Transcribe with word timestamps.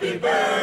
Happy 0.00 0.16
birthday. 0.16 0.59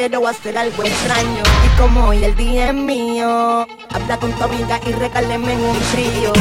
quiero 0.00 0.26
hacer 0.26 0.56
algo 0.56 0.82
extraño. 0.82 1.42
Y 1.66 1.78
como 1.78 2.06
hoy 2.06 2.24
el 2.24 2.34
día 2.34 2.68
es 2.68 2.74
mío, 2.74 3.66
habla 3.90 4.16
con 4.18 4.32
tu 4.32 4.44
amiga 4.44 4.80
y 4.86 4.92
regáleme 4.92 5.54
un 5.54 5.78
trío. 5.92 6.39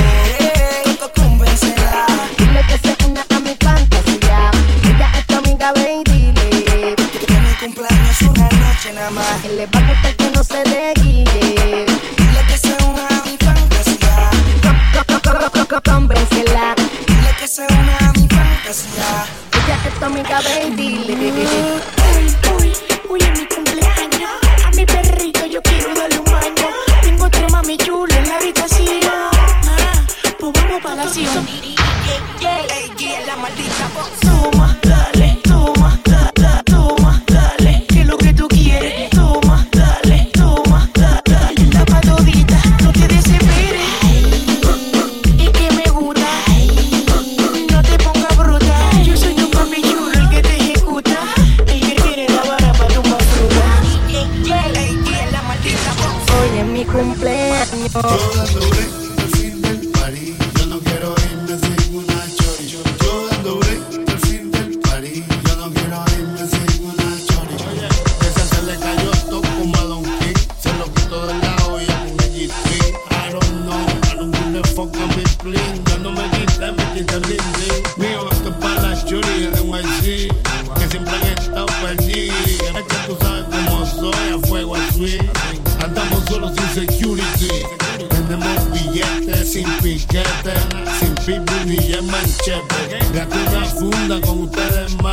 Pitbull 91.29 91.73
y 91.73 91.93
es 91.93 92.03
manchete. 92.05 92.97
Gato 93.13 93.35
una 93.51 93.65
funda 93.65 94.19
con 94.21 94.41
ustedes 94.45 94.95
más. 95.03 95.08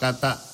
kata 0.00 0.49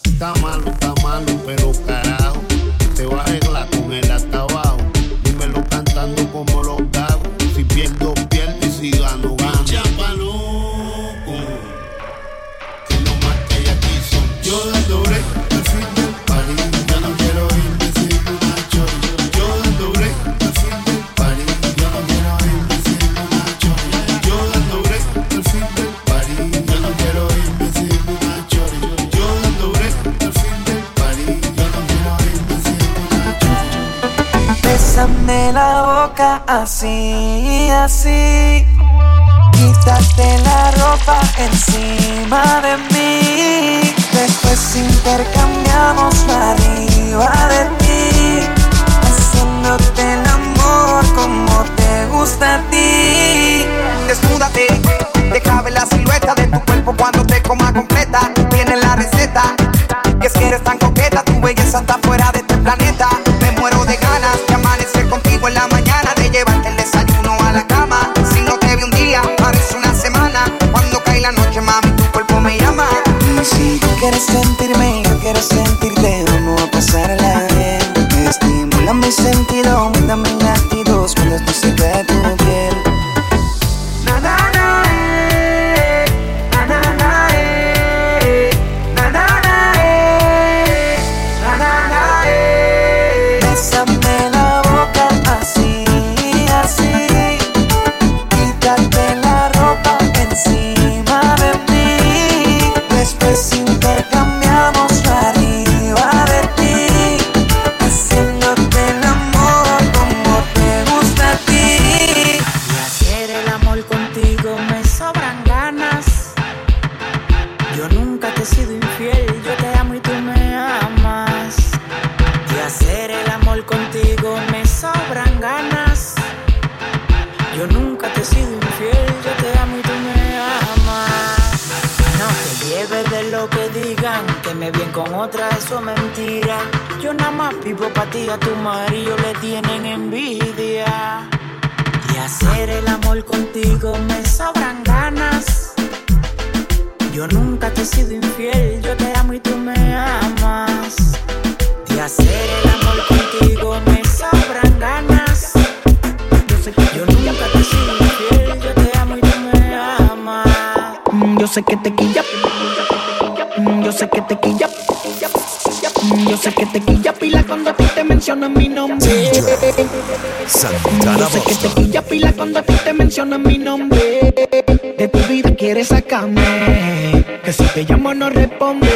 Que 176.18 177.52
si 177.52 177.62
te 177.74 177.84
llamo 177.84 178.14
no 178.14 178.30
responde. 178.30 178.88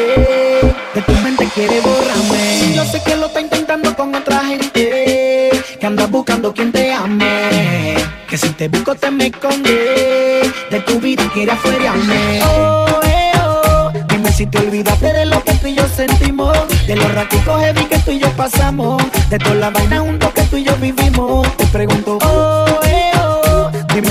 De 0.94 1.02
tu 1.02 1.12
mente 1.22 1.46
quiere 1.54 1.78
borrarme. 1.82 2.74
Yo 2.74 2.82
sé 2.86 3.02
que 3.02 3.14
lo 3.14 3.26
está 3.26 3.42
intentando 3.42 3.94
con 3.94 4.14
otra 4.14 4.38
gente. 4.46 5.50
Que 5.78 5.86
andas 5.86 6.10
buscando 6.10 6.54
quien 6.54 6.72
te 6.72 6.90
ame. 6.90 7.96
Que 8.26 8.38
si 8.38 8.48
te 8.50 8.68
busco 8.68 8.94
te 8.94 9.10
me 9.10 9.26
esconde. 9.26 10.50
De 10.70 10.80
tu 10.80 10.98
vida 10.98 11.30
quiere 11.34 11.52
afuerearme. 11.52 12.40
Oh, 12.42 12.86
eh, 13.04 13.32
oh. 13.44 13.92
Dime 14.08 14.32
si 14.32 14.46
te 14.46 14.56
olvidaste 14.56 15.12
de 15.12 15.26
lo 15.26 15.44
que 15.44 15.52
tú 15.52 15.66
y 15.66 15.74
yo 15.74 15.86
sentimos. 15.88 16.56
De 16.86 16.96
los 16.96 17.14
raticos 17.14 17.60
heavy 17.60 17.84
que 17.84 17.98
tú 17.98 18.12
y 18.12 18.18
yo 18.18 18.30
pasamos. 18.30 19.02
De 19.28 19.38
todas 19.38 19.58
las 19.58 19.74
vainas 19.74 20.00
juntos 20.00 20.30
que 20.32 20.42
tú 20.44 20.56
y 20.56 20.64
yo 20.64 20.74
vivimos. 20.76 21.46
Te 21.58 21.66
pregunto, 21.66 22.09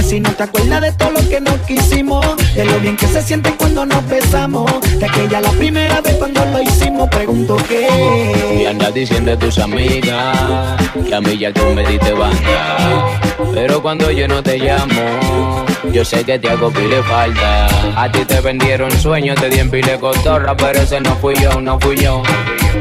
si 0.10 0.20
no 0.20 0.32
te 0.32 0.42
acuerdas 0.42 0.82
de 0.82 0.92
todo 0.94 1.12
lo 1.12 1.30
que 1.30 1.40
nos 1.40 1.56
quisimos. 1.68 2.26
De 2.56 2.66
lo 2.66 2.80
bien 2.80 2.98
que 2.98 3.06
se 3.08 3.22
siente 3.22 3.54
cuando 3.56 3.86
nos 3.86 4.06
besamos. 4.08 4.66
De 4.98 5.06
aquella 5.06 5.40
la 5.40 5.52
primera 5.52 6.02
vez 6.02 6.16
cuando 6.16 6.44
lo 6.46 6.62
hicimos. 6.62 7.08
Pregunto 7.10 7.58
Y 7.60 7.64
qué. 7.68 8.68
andas 8.68 8.92
diciendo 8.94 9.34
a 9.34 9.38
tus 9.38 9.60
amigas 9.60 10.82
que 11.08 11.14
a 11.16 11.22
mí 11.22 11.38
ya 11.38 11.54
tú 11.54 11.62
me 11.76 11.86
diste 11.86 12.12
banda. 12.14 13.20
Pero 13.54 13.82
cuando 13.84 14.10
yo 14.10 14.28
no 14.28 14.42
te 14.42 14.58
llamo, 14.58 15.64
yo 15.94 16.04
sé 16.04 16.24
que 16.24 16.40
te 16.40 16.50
hago 16.50 16.72
pile 16.72 17.04
falta. 17.04 17.68
A 17.96 18.12
ti 18.12 18.26
te 18.26 18.42
vendieron 18.42 18.92
sueños, 18.92 19.40
te 19.40 19.50
di 19.50 19.60
en 19.60 19.70
pile 19.70 20.00
cotorra, 20.00 20.58
pero 20.58 20.80
ese 20.82 21.00
no 21.02 21.16
fui 21.18 21.36
yo, 21.36 21.62
no 21.62 21.80
fui 21.80 21.96
yo. 21.98 22.24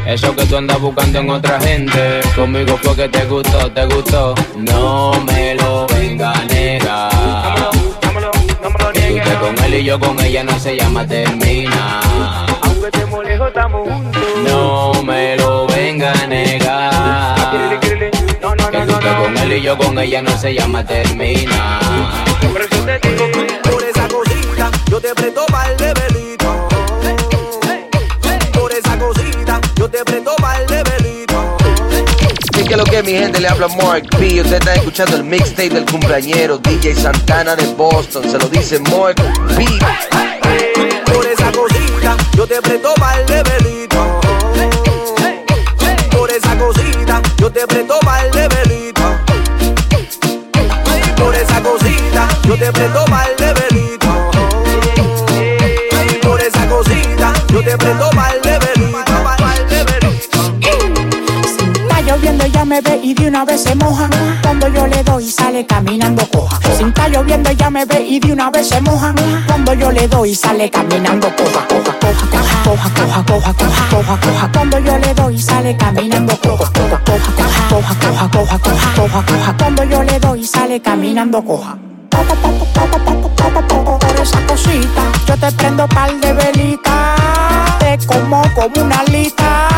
Eso 0.07 0.35
que 0.35 0.45
tú 0.47 0.57
andas 0.57 0.81
buscando 0.81 1.19
en 1.19 1.31
otra 1.31 1.61
gente, 1.61 2.21
conmigo 2.35 2.79
fue 2.83 2.97
que 2.97 3.09
te 3.09 3.25
gustó, 3.27 3.71
te 3.73 3.85
gustó. 3.87 4.35
No 4.57 5.13
me 5.27 5.55
lo 5.55 5.87
venga 5.87 6.33
a 6.33 6.45
negar. 6.45 7.11
Que 8.93 9.01
tú 9.01 9.17
estés 9.17 9.35
con 9.37 9.65
él 9.65 9.75
y 9.75 9.85
yo 9.85 9.99
con 10.01 10.19
ella 10.21 10.45
no 10.45 10.59
se 10.59 10.77
llama 10.77 11.07
termina. 11.07 12.01
Aunque 12.63 12.87
estemos 12.87 13.25
lejos, 13.25 13.49
estamos 13.49 13.89
juntos. 13.89 14.23
No 14.47 14.93
me 15.05 15.37
lo 15.37 15.67
venga 15.67 16.13
a 16.13 16.27
negar. 16.27 17.39
No, 18.41 18.55
no, 18.55 18.71
Que 18.71 18.79
no, 18.79 18.87
tú 18.87 18.93
no, 18.93 18.99
estés 18.99 19.13
no. 19.13 19.23
con 19.25 19.37
él 19.39 19.53
y 19.53 19.63
yo 19.63 19.77
con 19.79 19.99
ella 19.99 20.23
no 20.23 20.39
se 20.39 20.55
llama 20.55 20.85
termina. 20.85 21.81
Por 22.53 22.63
eso 22.63 22.85
te 22.85 23.09
digo, 23.09 23.25
Por 23.71 23.83
esa 23.85 24.09
cosita, 24.09 24.71
yo 24.91 25.01
te 25.01 25.15
presto 25.15 25.45
par 25.47 25.77
de 25.77 25.95
yo 29.89 29.99
te 29.99 30.05
presto 30.05 30.37
par 30.37 30.67
de 30.67 30.83
velitos. 30.83 31.45
Sí, 32.55 32.65
que 32.65 32.77
lo 32.77 32.85
que 32.85 33.03
mi 33.03 33.13
gente 33.13 33.41
le 33.41 33.49
habla 33.49 33.69
Mark 33.69 34.07
B. 34.19 34.43
Usted 34.43 34.57
está 34.57 34.75
escuchando 34.75 35.17
el 35.17 35.25
mixtape 35.25 35.71
del 35.71 35.87
cumpleañero 35.87 36.59
DJ 36.59 36.95
Santana 36.95 37.57
de 37.57 37.65
Boston. 37.75 38.23
Se 38.31 38.39
lo 38.39 38.49
dice 38.49 38.79
Mark 38.81 39.17
B. 39.57 39.67
Por 41.13 41.27
esa 41.27 41.51
cosita, 41.53 42.17
yo 42.37 42.47
te 42.47 42.61
presto 42.61 42.93
par 42.95 43.25
de 43.27 43.43
velitos. 43.43 44.07
Por 46.11 46.31
esa 46.31 46.59
cosita, 46.59 47.23
yo 47.39 47.51
te 47.51 47.67
presto 47.67 47.99
par 48.01 48.31
de 48.31 48.49
velitos. 48.49 49.13
Por 51.17 51.35
esa 51.35 51.63
cosita, 51.63 52.29
yo 52.47 52.59
te 52.59 52.73
presto 52.73 53.05
par 53.07 53.37
de 53.37 53.55
velitos. 53.55 54.09
Por 56.23 56.41
esa 56.41 56.69
cosita, 56.69 57.33
yo 57.53 57.63
te 57.63 57.79
presto 57.79 58.11
par 58.11 58.28
me 62.69 62.81
ve 62.83 63.01
y 63.03 63.15
de 63.15 63.29
una 63.29 63.45
vez 63.45 63.63
se 63.63 63.75
moja. 63.75 64.09
Cuando 64.43 64.69
yo 64.69 64.87
le 64.87 65.03
doy, 65.03 65.29
sale 65.31 65.65
caminando 65.65 66.29
coja. 66.29 66.61
Si 66.77 66.85
está 66.85 67.09
lloviendo, 67.09 67.49
ella 67.49 67.71
me 67.71 67.87
ve 67.87 68.03
y 68.03 68.21
de 68.21 68.31
una 68.33 68.51
vez 68.51 68.69
se 68.69 68.83
moja. 68.83 69.15
Cuando 69.47 69.73
yo 69.73 69.91
le 69.91 70.07
doy, 70.07 70.35
sale 70.35 70.69
caminando 70.71 71.35
coja. 71.35 71.67
Coja, 71.67 71.99
coja, 71.99 72.27
coja, 72.65 72.65
coja, 72.65 72.93
coja, 73.25 73.55
coja, 73.55 73.89
coja, 73.91 74.21
coja. 74.21 74.53
Cuando 74.53 74.79
yo 74.81 74.99
le 74.99 75.15
doy, 75.15 75.39
sale 75.39 75.75
caminando 75.77 76.37
coja. 76.37 76.71
Coja, 76.73 77.01
coja, 77.05 77.33
coja, 77.37 77.69
coja, 77.69 77.97
coja, 77.99 78.29
coja, 78.59 78.93
coja, 78.95 79.25
coja. 79.27 79.57
Cuando 79.57 79.85
yo 79.85 80.03
le 80.03 80.21
doy, 80.21 80.45
sale 80.45 80.81
caminando 80.81 81.43
coja. 81.43 81.79
Por 82.11 82.27
esa 84.21 84.47
cosita, 84.47 85.03
yo 85.27 85.37
te 85.37 85.53
prendo 85.53 85.87
par 85.89 86.13
de 86.21 86.33
velitas. 86.33 87.21
Te 87.79 87.99
como 88.07 88.43
como 88.55 88.85
una 88.85 89.01
alita. 89.01 89.78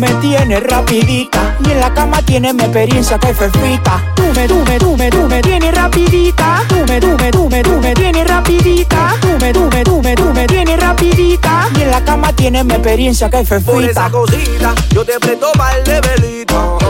Me 0.00 0.08
tienes 0.14 0.62
rapidita 0.62 1.58
y 1.62 1.72
en 1.72 1.80
la 1.80 1.92
cama 1.92 2.22
tienes 2.22 2.54
mi 2.54 2.62
experiencia 2.62 3.18
que 3.18 3.34
frita. 3.34 4.02
Tú 4.16 4.22
me, 4.34 4.48
tú 4.48 4.64
me, 4.64 4.78
tú 4.78 4.96
me, 4.96 5.10
tú 5.10 5.28
me 5.28 5.42
tienes 5.42 5.74
rapidita. 5.74 6.64
Tú 6.70 6.76
me, 6.88 6.98
tú 6.98 7.14
me, 7.18 7.30
tú 7.30 7.50
me, 7.50 7.62
tú 7.62 7.72
me 7.82 7.92
tienes 7.92 8.26
rapidita. 8.26 9.14
Tú 9.20 9.28
me, 9.38 9.52
tú 9.52 9.68
me, 9.70 9.84
tú 9.84 10.00
me, 10.00 10.14
tú 10.14 10.32
me 10.32 10.46
tienes 10.46 10.80
rapidita 10.80 11.68
y 11.76 11.82
en 11.82 11.90
la 11.90 12.02
cama 12.02 12.32
tienes 12.32 12.64
mi 12.64 12.72
experiencia 12.72 13.28
que 13.28 13.44
fue 13.44 13.60
Por 13.60 13.84
esa 13.84 14.08
cosita, 14.08 14.74
yo 14.88 15.04
te 15.04 15.20
presto 15.20 15.52
par 15.52 15.84
de 15.84 16.00
velitos. 16.00 16.82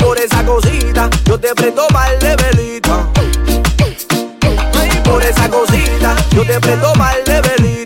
Por 0.00 0.18
esa 0.18 0.44
cosita, 0.44 1.08
yo 1.26 1.38
te 1.38 1.54
presto 1.54 1.86
par 1.92 2.18
de 2.18 2.34
velitos. 2.34 2.98
Por 5.04 5.22
esa 5.22 5.48
cosita, 5.48 6.16
yo 6.32 6.42
te 6.44 6.58
presto 6.58 6.92
par 6.94 7.22
de 7.24 7.40
velitos. 7.40 7.79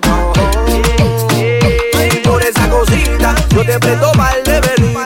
Yo 3.55 3.65
te 3.65 3.79
presto 3.79 4.13
par 4.13 4.43
de 4.43 4.61
velitos. 4.61 5.05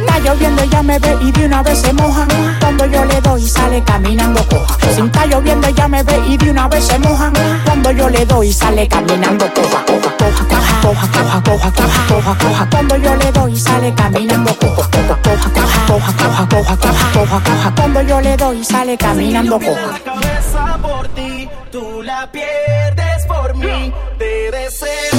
Está 0.00 0.18
lloviendo, 0.18 0.62
ella 0.62 0.82
me 0.82 0.98
ve 0.98 1.16
y 1.22 1.32
de 1.32 1.46
una 1.46 1.62
vez 1.62 1.78
se 1.78 1.92
moja. 1.92 2.26
Cuando 2.60 2.86
yo 2.86 3.04
le 3.04 3.20
doy, 3.20 3.48
sale 3.48 3.82
caminando 3.84 4.44
coja. 4.48 4.76
Si 4.94 5.00
está 5.00 5.26
lloviendo, 5.26 5.68
ella 5.68 5.88
me 5.88 6.02
ve 6.02 6.20
y 6.26 6.36
de 6.36 6.50
una 6.50 6.68
vez 6.68 6.86
se 6.86 6.98
moja. 6.98 7.32
Cuando 7.64 7.90
yo 7.92 8.08
le 8.08 8.26
doy, 8.26 8.52
sale 8.52 8.88
caminando 8.88 9.46
coja. 9.54 9.84
Coja, 9.86 10.16
coja, 10.18 10.46
coja, 10.48 10.80
coja, 10.82 11.08
coja, 11.12 11.42
coja, 11.42 11.72
coja, 11.72 12.06
coja, 12.08 12.38
coja. 12.38 12.70
Cuando 12.70 12.96
yo 12.96 13.16
le 13.16 13.32
doy, 13.32 13.56
sale 13.56 13.94
caminando 13.94 14.54
coja. 14.56 14.90
Coja, 14.90 15.22
coja, 15.22 15.50
coja, 15.52 15.86
coja, 15.86 16.12
coja, 16.16 16.48
coja, 16.48 16.76
coja, 16.76 17.12
coja, 17.12 17.40
coja. 17.44 17.74
Cuando 17.76 18.02
yo 18.02 18.20
le 18.20 18.36
doy, 18.36 18.64
sale 18.64 18.96
caminando 18.98 19.58
coja. 19.58 20.00
cabeza 20.04 20.78
por 20.82 21.08
ti, 21.08 21.48
tú 21.70 22.02
la 22.02 22.30
pierdes 22.32 23.26
por 23.26 23.54
mí. 23.56 23.92
Te 24.18 24.50
deseo, 24.50 25.09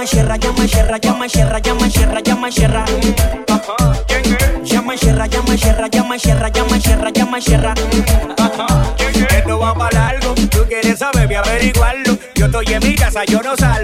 llama 0.00 0.06
sierra, 0.06 0.36
llama 0.38 0.66
sierra, 0.66 0.98
llama 0.98 1.28
sierra, 1.28 1.58
llama 1.58 1.90
sierra, 1.90 2.20
llama 2.20 2.50
sierra. 2.50 2.84
Llama 4.64 4.96
sierra, 4.96 5.26
llama 5.26 5.56
sierra, 5.58 5.88
llama 5.88 6.18
sierra, 6.18 6.48
llama 6.48 6.80
sierra, 6.80 7.10
llama 7.10 7.40
sierra. 7.40 7.74
Esto 9.30 9.58
va 9.58 9.74
para 9.74 10.08
algo, 10.08 10.34
tú 10.50 10.64
quieres 10.68 10.98
saber, 10.98 11.26
voy 11.26 11.34
a 11.34 11.40
averiguarlo. 11.40 12.16
Yo 12.34 12.46
estoy 12.46 12.66
en 12.72 12.82
mi 12.82 12.94
casa, 12.94 13.24
yo 13.26 13.42
no 13.42 13.54
salgo, 13.56 13.79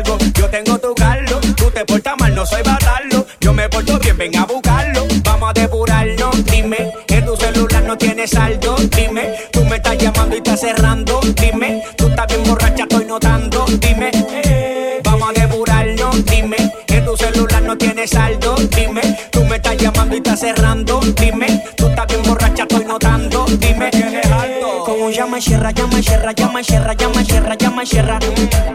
llama, 25.37 25.43
cierra, 25.43 25.71
llama, 25.71 26.02
cierra, 26.02 26.33
llama, 26.33 26.62
cierra, 26.62 26.95
llama, 26.95 27.25
cierra, 27.25 27.55
llama, 27.57 27.87
cierra. 27.87 28.19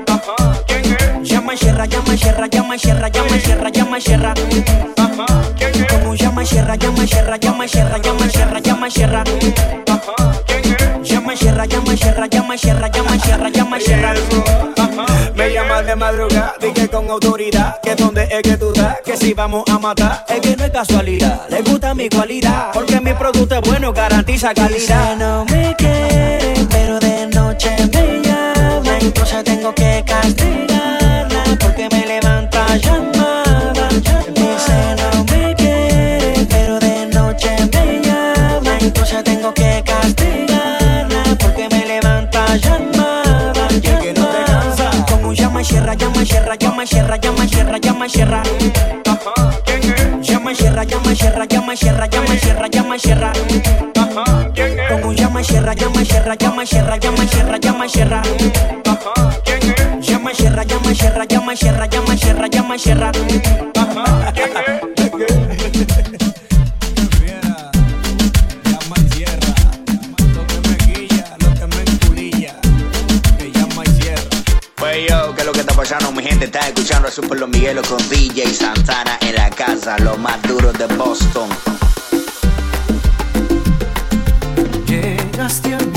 Ajá, 0.08 0.64
¿quién 0.68 0.86
es? 0.86 1.30
Llama, 1.30 1.56
cierra, 1.58 1.86
llama, 1.86 2.18
cierra, 2.18 2.48
llama, 2.48 2.78
cierra, 2.78 3.10
llama, 3.10 3.40
cierra, 3.40 3.70
llama, 3.70 4.00
cierra. 4.00 4.34
Ajá, 4.98 5.26
¿quién 5.58 5.76
es? 5.76 5.94
Como 5.94 6.16
llama, 6.16 6.46
cierra, 6.46 6.76
llama, 6.76 7.08
cierra, 7.08 7.38
llama, 7.38 7.68
cierra, 7.68 7.98
llama, 7.98 8.30
cierra, 8.30 8.60
llama, 8.60 8.90
cierra. 8.90 9.24
Ajá, 9.88 10.42
¿quién 10.46 10.76
es? 10.76 11.10
Llama, 11.10 11.36
cierra, 11.36 11.66
llama, 11.66 11.98
cierra, 11.98 12.28
llama, 12.28 12.58
cierra, 12.58 12.88
llama, 12.90 13.20
cierra, 13.20 13.50
llama, 13.50 13.80
cierra. 13.80 14.14
Me 15.36 15.52
llamas 15.52 15.86
de 15.86 15.96
madrugada, 15.96 16.54
dije 16.62 16.88
con 16.90 17.10
autoridad 17.10 17.80
que 17.82 17.96
donde 17.96 18.24
es 18.26 18.42
que 18.44 18.58
tú 18.58 18.72
estás, 18.72 18.98
que 19.04 19.18
si 19.18 19.34
vamos 19.34 19.64
a 19.68 19.80
matar, 19.80 20.26
es 20.30 20.40
que 20.42 20.56
no 20.56 20.66
es 20.66 20.72
casualidad, 20.72 21.50
le 21.50 21.62
gusta 21.64 21.96
mi 21.96 22.08
cualidad, 22.08 22.70
porque 22.72 23.00
mi 23.00 23.14
producto 23.14 23.56
es 23.56 23.62
bueno, 23.62 23.92
garantiza 23.92 24.54
calidad. 24.54 25.16
no 25.18 25.46
me 25.46 25.76
tengo 29.44 29.74
que 29.74 30.04
castigarla, 30.06 31.44
porque 31.60 31.88
me 31.90 32.06
levanta 32.06 32.76
llamada. 32.78 33.88
Dice 34.36 34.96
no 35.00 35.24
me 35.24 35.56
quiere, 35.56 36.46
pero 36.50 36.80
de 36.80 37.06
noche 37.08 37.56
me 37.72 38.02
llama, 38.02 38.78
entonces 38.80 39.24
tengo 39.24 39.54
que 39.54 39.82
castigarla, 39.86 41.24
porque 41.40 41.68
me 41.70 41.86
levanta 41.86 42.58
llamada. 42.58 43.68
que 43.82 44.14
no 44.14 44.28
te 44.28 44.44
cansa. 44.46 44.92
Como 45.10 45.34
llama, 45.34 45.64
cierra, 45.64 45.94
llama, 45.94 46.26
cierra, 46.26 46.56
llama, 46.56 46.86
cierra, 46.86 47.16
llama, 47.16 47.48
cierra, 47.48 47.78
llama, 47.78 48.10
cierra. 48.10 48.44
Llama, 50.22 50.54
cierra, 50.54 50.84
llama, 50.84 51.16
cierra, 51.16 51.46
llama, 51.46 51.76
cierra, 51.76 52.08
llama, 52.08 52.36
cierra, 52.38 52.68
llama, 52.68 53.00
cierra. 53.00 53.32
Como 54.90 55.14
llama, 55.14 55.42
cierra, 55.44 55.74
llama, 55.74 56.04
cierra, 56.04 56.36
llama, 56.36 56.66
cierra, 56.66 56.98
llama, 56.98 57.28
cierra, 57.28 57.58
llama, 57.58 57.88
cierra. 57.88 58.81
Sierra. 62.82 63.12
mi 76.16 76.24
gente 76.24 76.46
está 76.46 76.60
escuchando 76.68 77.08
a 77.08 77.12
Super 77.12 77.40
Los 77.40 77.50
Miguelos 77.50 77.88
con 77.88 77.98
DJ 78.10 78.54
Santana 78.54 79.18
en 79.22 79.36
la 79.36 79.50
casa, 79.50 79.98
lo 80.00 80.18
más 80.18 80.42
duro 80.44 80.72
de 80.74 80.86
Boston. 80.88 81.50
Llegaste 84.86 85.91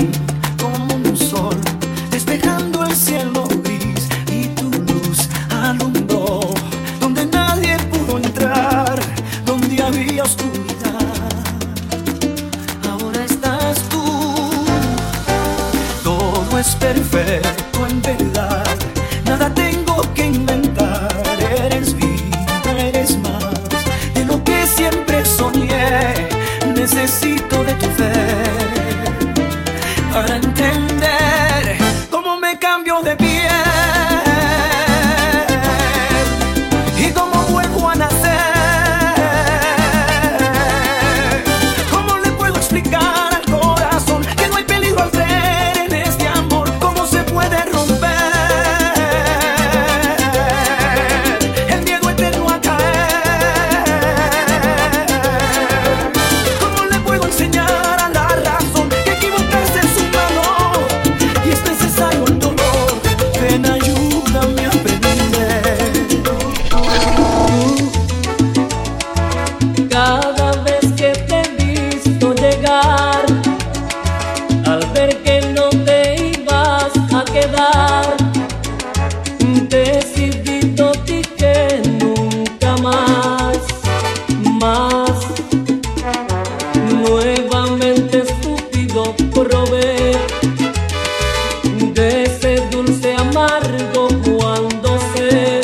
amargo 93.37 94.09
cuando 94.25 94.99
sé 95.15 95.61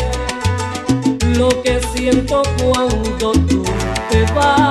lo 1.38 1.48
que 1.62 1.80
siento 1.94 2.42
cuando 2.60 3.32
tú 3.32 3.62
te 4.10 4.24
vas. 4.34 4.69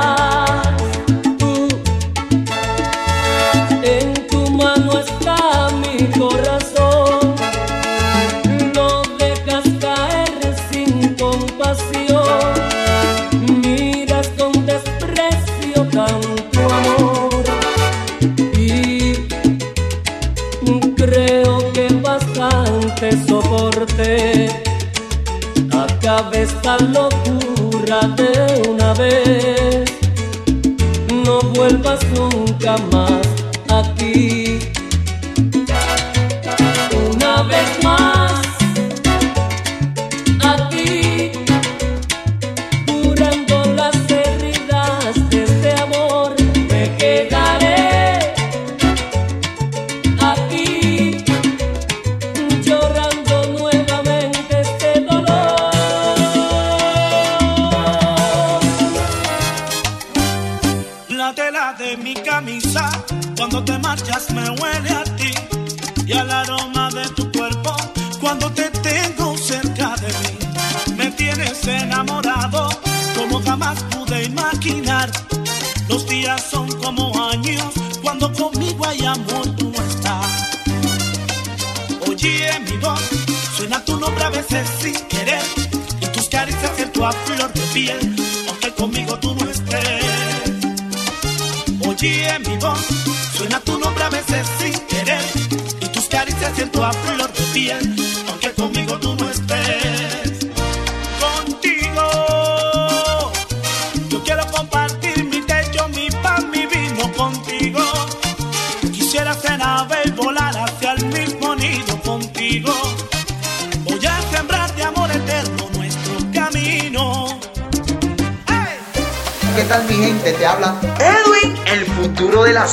calor. 26.77 27.08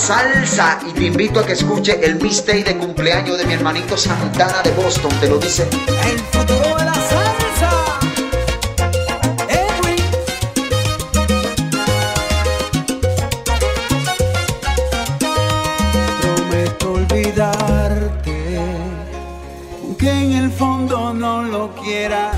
salsa. 0.06 0.78
Y 0.86 0.92
te 0.92 1.04
invito 1.06 1.40
a 1.40 1.46
que 1.46 1.54
escuche 1.54 1.98
el 2.04 2.16
Miss 2.20 2.44
de 2.46 2.76
cumpleaños 2.78 3.38
de 3.38 3.44
mi 3.44 3.54
hermanito 3.54 3.96
Santana 3.96 4.62
de 4.62 4.70
Boston. 4.70 5.10
Te 5.20 5.28
lo 5.28 5.38
dice. 5.38 5.68
El 6.10 6.18
futuro 6.18 6.76
de 6.76 6.84
la 6.84 6.94
salsa. 6.94 7.70
Edwin. 9.48 10.02
Prometo 16.20 16.92
olvidarte, 16.92 18.36
que 19.98 20.10
en 20.10 20.32
el 20.32 20.50
fondo 20.52 21.12
no 21.12 21.42
lo 21.42 21.74
quiera. 21.74 22.30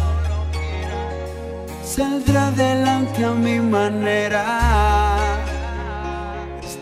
Saldrá 1.85 2.47
adelante 2.47 3.25
a 3.25 3.33
mi 3.33 3.59
manera 3.61 5.08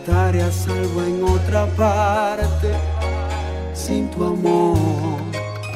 salvo 0.07 1.03
en 1.03 1.21
otra 1.23 1.65
parte 1.75 2.71
sin 3.73 4.09
tu 4.09 4.23
amor. 4.23 4.77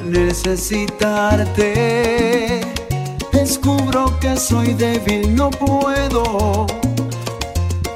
Necesitarte, 0.05 2.61
descubro 3.33 4.17
que 4.19 4.37
soy 4.37 4.73
débil, 4.73 5.35
no 5.35 5.49
puedo 5.49 6.65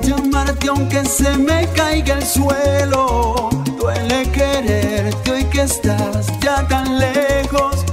llamarte 0.02 0.68
aunque 0.68 1.06
se 1.06 1.38
me 1.38 1.68
caiga 1.74 2.16
el 2.16 2.26
suelo. 2.26 3.50
Duele 3.80 4.30
quererte 4.32 5.32
hoy 5.32 5.46
que 5.46 5.62
estás 5.62 6.28
ya 6.42 6.68
tan 6.68 7.00
lejos 7.00 7.86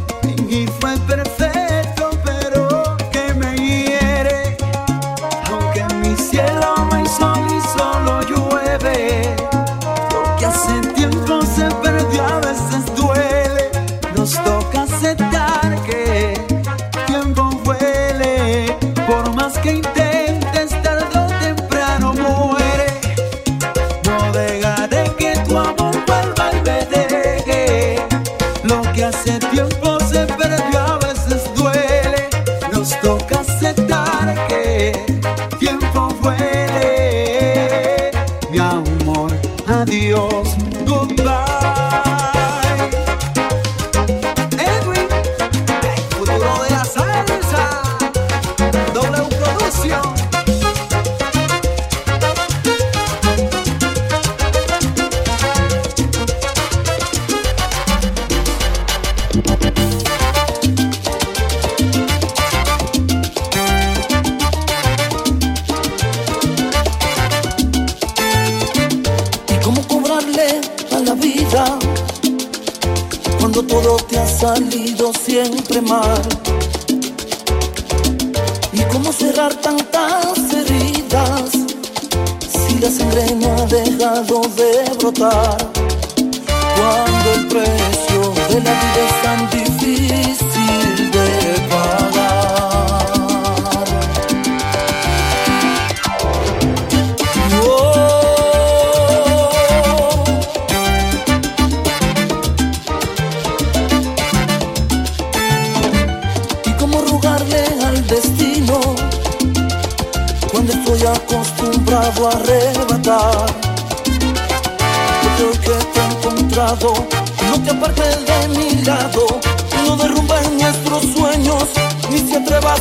y 0.48 0.66
fue 0.80 0.96
perfecto. 1.06 1.61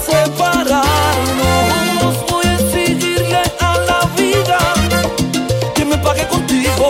Separarnos, 0.05 0.85
voy 2.29 2.45
a 2.45 2.53
exigirle 2.55 3.41
a 3.59 3.77
la 3.89 3.99
vida 4.17 4.59
que 5.75 5.85
me 5.85 5.97
pague 5.97 6.27
contigo, 6.27 6.89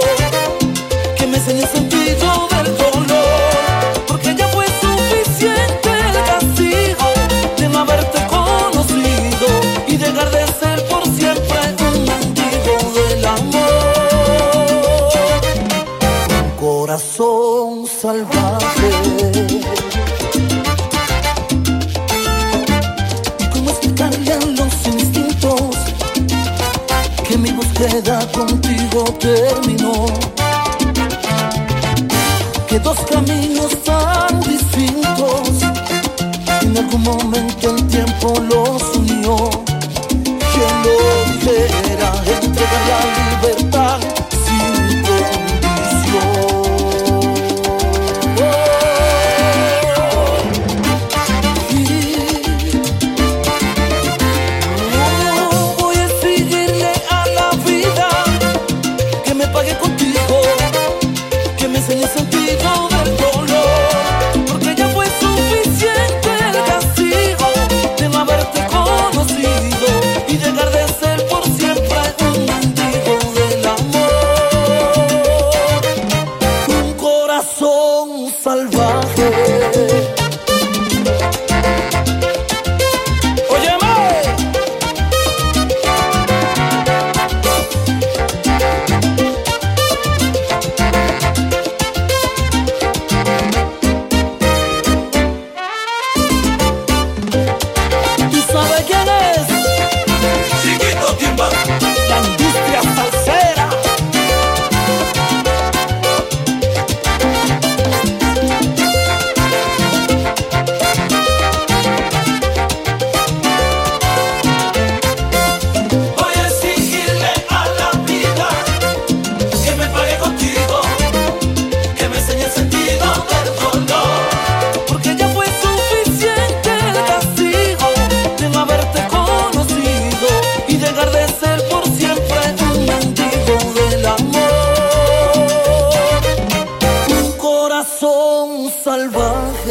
que 1.17 1.27
me 1.27 1.39
cene 1.39 1.61
el 1.61 1.67
sentido 1.67 2.47
del 2.49 2.77
dolor, 2.77 4.05
porque 4.07 4.33
ya 4.35 4.47
fue 4.47 4.65
suficiente 4.65 5.89
el 5.89 6.23
castigo 6.31 7.07
de 7.57 7.69
no 7.69 7.79
haberte 7.79 8.19
conocido 8.27 9.47
y 9.87 9.97
de 9.97 10.07
enardecer 10.07 10.85
por 10.87 11.05
siempre 11.05 11.59
un 11.89 12.05
mendigo 12.05 12.75
del 12.95 13.25
amor, 13.25 15.09
tu 16.29 16.43
corazón 16.65 17.85
salvado. 17.87 18.50
contigo 28.45 29.03
terminó. 29.19 30.05
Que 32.67 32.79
dos 32.79 32.97
caminos 33.11 33.71
tan 33.83 34.39
distintos 34.41 35.61
en 36.61 36.77
algún 36.77 37.03
momento. 37.03 37.60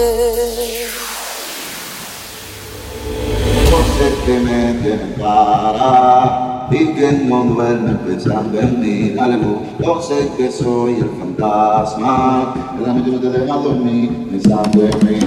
mujer. 0.00 0.88
No 3.70 3.78
sé 3.96 4.06
que 4.26 4.38
me 4.40 4.74
tiene 4.74 5.14
cara 5.18 6.68
y 6.70 6.94
que 6.94 7.12
no 7.24 7.44
duerme 7.44 7.94
pensando 8.06 8.60
en 8.60 8.80
mí. 8.80 9.18
Algo, 9.18 9.62
yo 9.78 10.00
sé 10.02 10.30
que 10.36 10.50
soy 10.50 10.94
el 10.96 11.10
fantasma. 11.18 12.54
En 12.76 12.86
la 12.86 12.92
noche 12.94 13.10
no 13.10 13.20
te 13.20 13.30
deja 13.30 13.54
dormir 13.54 14.28
pensando 14.30 14.82
en 14.82 15.06
mí. 15.06 15.20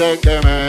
take 0.00 0.22
them 0.22 0.59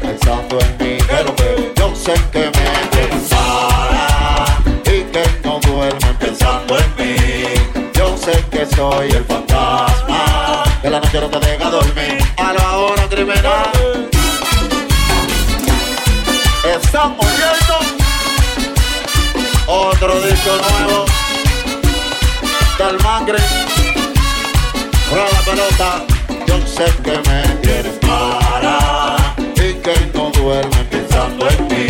pensando 0.00 0.58
en 0.60 0.76
mí, 0.78 0.98
pero 1.06 1.34
que 1.36 1.72
yo 1.76 1.94
sé 1.94 2.14
que 2.32 2.46
me 2.46 2.86
pensará 2.96 4.46
y 4.84 5.02
que 5.12 5.24
no 5.44 5.60
duermen 5.60 6.16
pensando 6.18 6.78
en 6.78 6.94
mí. 6.96 7.16
Yo 7.94 8.16
sé 8.16 8.44
que 8.50 8.66
soy 8.74 9.10
el 9.10 9.24
fantasma 9.24 10.64
que 10.80 10.90
la 10.90 11.00
noche 11.00 11.20
no 11.20 11.28
te 11.28 11.38
deja 11.46 11.70
dormir 11.70 12.18
a 12.38 12.52
la 12.52 12.76
hora 12.78 13.08
criminal. 13.08 13.70
Estamos 16.64 17.26
viendo 17.36 17.78
otro 19.66 20.20
disco 20.20 20.50
nuevo 20.80 21.04
del 22.78 23.02
Mangre. 23.02 23.38
Rueda 25.10 25.28
la 25.32 25.40
pelota 25.40 26.15
yo 26.58 26.66
sé 26.66 26.84
que 27.02 27.16
me 27.28 27.42
tienes 27.60 27.98
para 28.00 29.16
y 29.56 29.74
que 29.74 29.94
no 30.14 30.30
duerme 30.30 30.84
pensando 30.90 31.48
en 31.48 31.68
mí. 31.68 31.86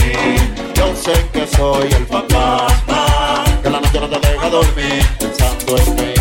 Yo 0.75 0.95
sé 0.95 1.13
que 1.33 1.47
soy 1.47 1.89
el 1.93 2.07
fantasma 2.07 3.45
que 3.63 3.71
la 3.71 3.81
noche 3.81 4.01
no 4.01 4.09
te 4.09 4.29
deja 4.29 4.51
dormir 4.51 5.07
pensando 5.19 5.77
en 5.79 5.95
mí. 5.95 6.15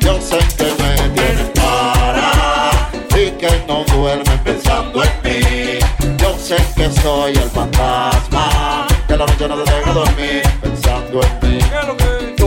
Yo 0.00 0.20
sé 0.20 0.38
que 0.56 0.70
me 0.82 1.08
tienes 1.14 1.50
para 1.54 2.90
y 3.16 3.30
que 3.32 3.64
no 3.66 3.84
duerme 3.84 4.38
pensando 4.44 5.02
en 5.02 5.12
mí. 5.24 5.78
Yo 6.18 6.36
sé 6.38 6.56
que 6.76 6.90
soy 7.02 7.32
el 7.32 7.50
fantasma 7.50 8.86
que 9.08 9.16
la 9.16 9.26
noche 9.26 9.48
no 9.48 9.56
te 9.56 9.70
deja 9.72 9.92
dormir 9.92 10.42
pensando 10.62 11.20
en 11.22 11.48
mí. 11.48 11.64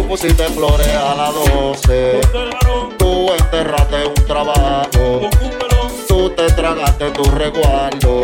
Pusiste 0.07 0.43
flores 0.45 0.87
a 0.87 1.15
las 1.15 1.33
12. 1.33 2.21
Tú 2.97 3.33
enterraste 3.33 4.07
un 4.07 4.25
trabajo. 4.25 5.29
Tú 6.07 6.29
te 6.29 6.47
tragaste 6.53 7.11
tu 7.11 7.23
resguardo. 7.23 8.21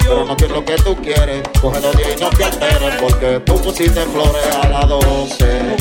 Pero 0.00 0.24
no 0.24 0.36
tienes 0.36 0.56
lo 0.56 0.64
que 0.64 0.76
tú 0.76 0.96
quieres. 0.96 1.42
Cógelo 1.60 1.92
bien 1.92 2.10
y 2.16 2.20
no 2.22 2.30
te 2.30 2.44
alteres. 2.44 2.94
Porque 2.98 3.40
tú 3.40 3.60
pusiste 3.60 4.00
flores 4.06 4.56
a 4.62 4.68
las 4.68 4.88
12. 4.88 5.76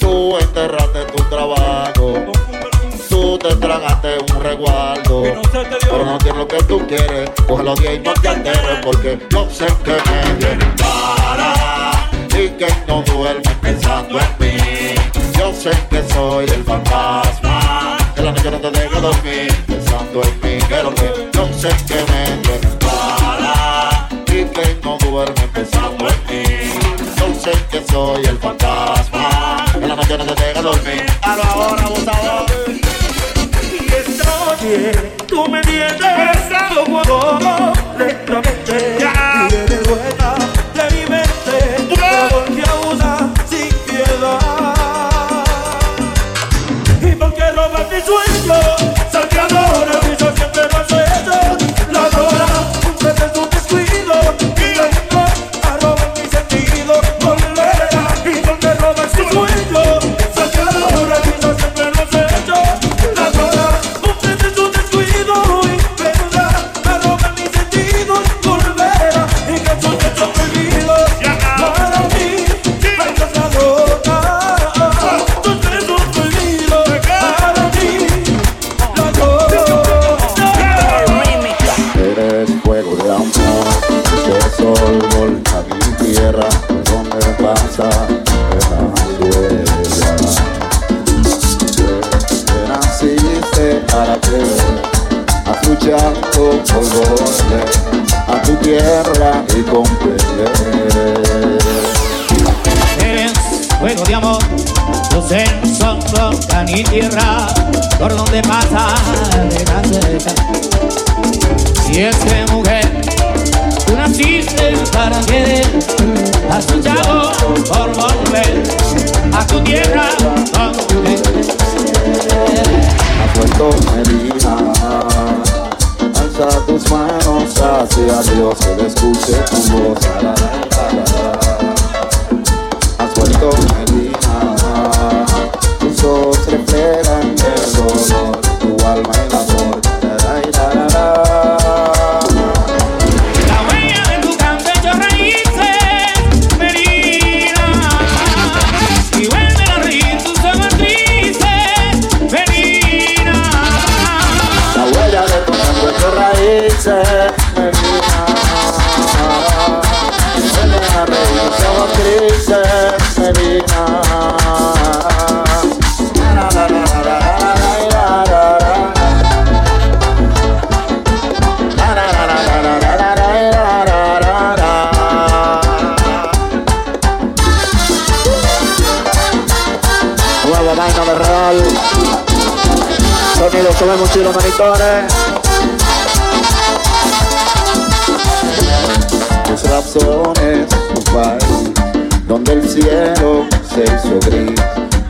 Tú 0.00 0.38
enterraste 0.38 1.04
tu 1.04 1.22
trabajo. 1.30 2.14
Tú 3.08 3.38
te 3.38 3.54
tragaste 3.54 4.08
un 4.18 4.42
resguardo. 4.42 5.22
Pero 5.22 6.04
no 6.04 6.18
tienes 6.18 6.36
lo 6.36 6.48
que 6.48 6.62
tú 6.64 6.84
quieres. 6.88 7.30
Cógelo 7.46 7.76
bien 7.76 7.94
y 7.94 7.98
no 8.00 8.14
te 8.14 8.28
alteres. 8.28 8.78
Porque 8.82 9.20
yo 9.30 9.48
sé 9.50 9.66
que 9.84 9.92
me 9.92 10.56
para. 10.82 11.23
Y 12.36 12.48
que 12.58 12.66
no 12.88 13.00
duermes 13.02 13.54
pensando 13.62 14.18
en 14.18 14.26
mí. 14.40 14.94
Yo 15.38 15.52
sé 15.52 15.70
que 15.88 16.02
soy 16.12 16.46
el 16.46 16.64
fantasma. 16.64 17.96
Que 18.14 18.22
la 18.22 18.32
noche 18.32 18.50
no 18.50 18.58
te 18.58 18.70
deja 18.72 19.00
dormir 19.00 19.54
pensando 19.66 20.22
en 20.22 20.40
mí. 20.42 20.58
Lo 20.82 20.94
que 20.94 21.30
yo 21.32 21.48
sé 21.56 21.68
que 21.86 21.94
me 22.10 22.24
tienes 22.42 22.76
para. 22.84 24.08
Y 24.26 24.44
que 24.46 24.80
no 24.82 24.98
duermes 24.98 25.48
pensando 25.52 26.08
en 26.08 26.18
mí. 26.28 26.44
Yo 27.16 27.40
sé 27.40 27.52
que 27.70 27.84
soy 27.92 28.24
el 28.24 28.38
fantasma. 28.38 29.64
Que 29.72 29.86
la 29.86 29.94
noche 29.94 30.18
no 30.18 30.24
te 30.24 30.44
deja 30.44 30.60
dormir. 30.60 31.06
A 31.22 31.36
la 31.36 31.54
hora, 31.54 31.84
abusador. 31.84 32.46
Y 33.80 33.92
esta 33.92 34.24
noche 34.24 34.92
tú 35.28 35.48
me 35.48 35.60
tienes 35.62 35.94
como 36.74 37.00
todo 37.02 37.72
lentamente 37.96 39.03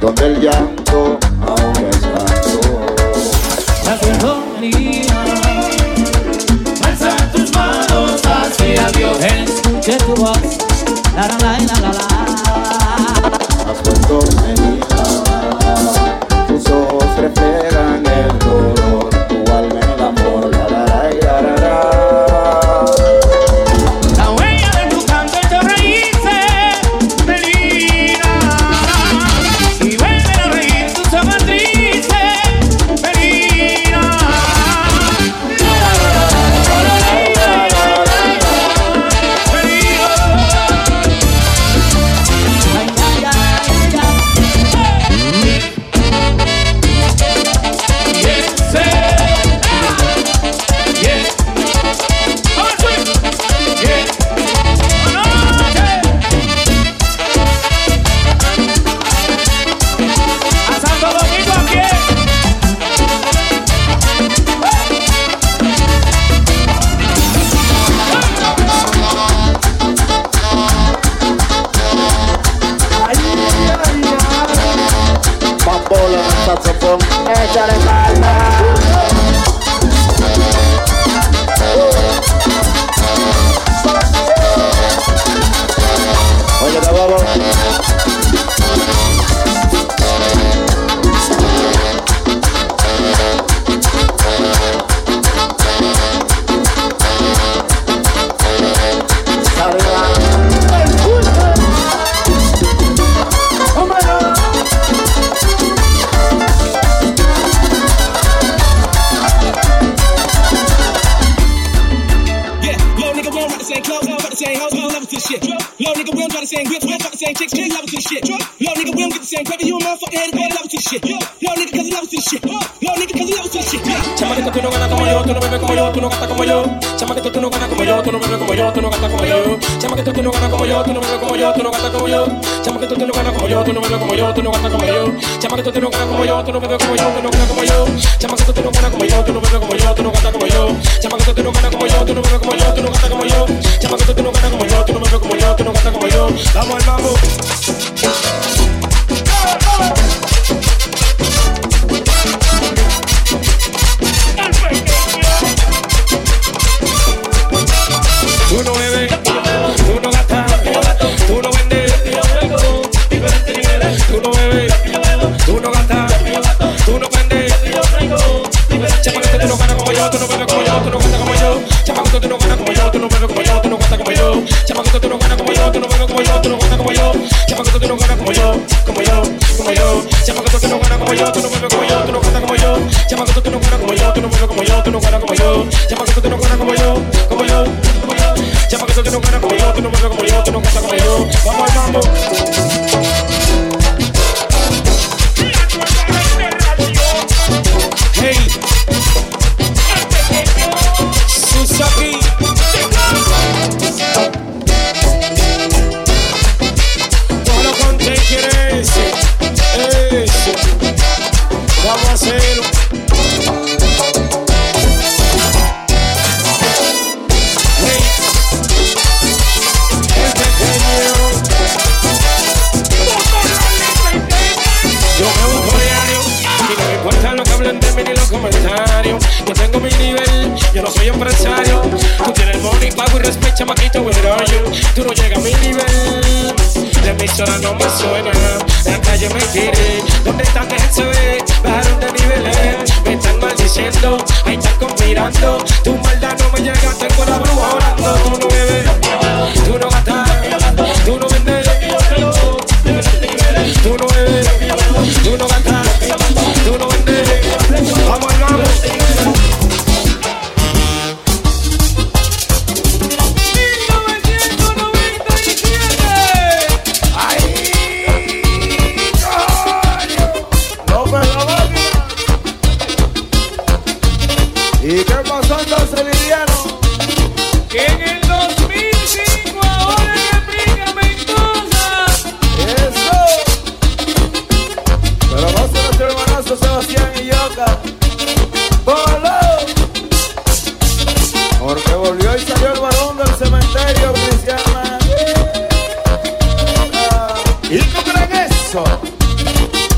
donde 0.04 0.26
el 0.26 0.40
llanto 0.40 1.23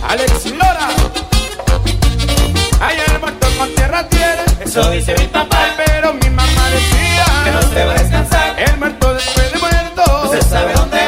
Alex 0.08 0.46
Lora. 0.52 0.88
Ay, 2.80 2.96
el 3.06 3.20
montón 3.20 3.56
con 3.58 3.74
tierra 3.74 4.08
tiene. 4.08 4.42
Eso 4.64 4.90
dice 4.90 5.14
mi 5.18 5.26
papá. 5.26 5.74
Pero 5.76 6.14
mi 6.14 6.30
mamá 6.30 6.70
decía 6.70 7.24
que 7.44 7.50
no 7.50 7.62
se 7.62 7.84
va 7.84 7.92
a 7.92 7.94
descansar. 7.94 8.60
El 8.60 8.76
muerto 8.78 9.14
después 9.14 9.52
de 9.52 9.58
muerto. 9.58 10.02
No 10.06 10.30
se 10.30 10.42
sabe 10.42 10.72
dónde 10.74 11.05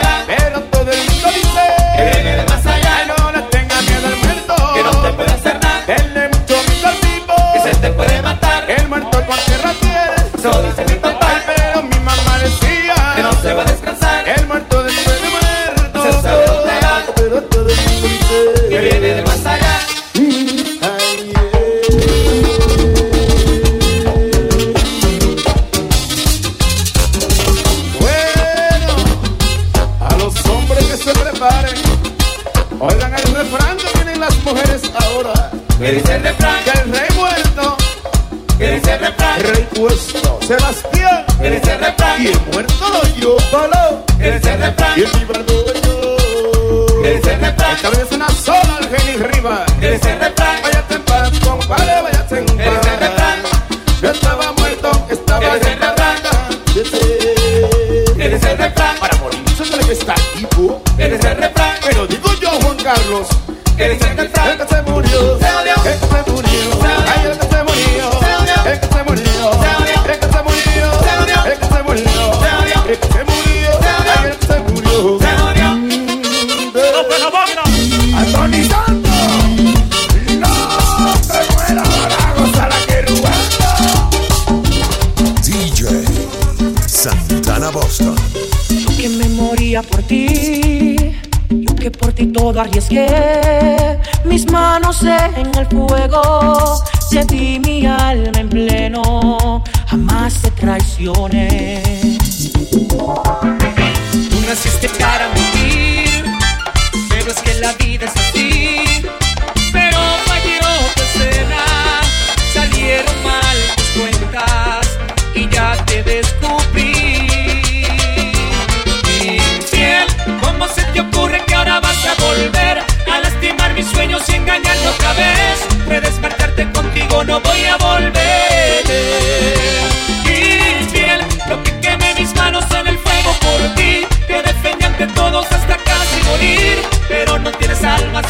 que 92.88 93.98
mis 94.24 94.50
manos 94.50 95.02
en 95.02 95.54
el 95.58 95.66
fuego. 95.66 96.47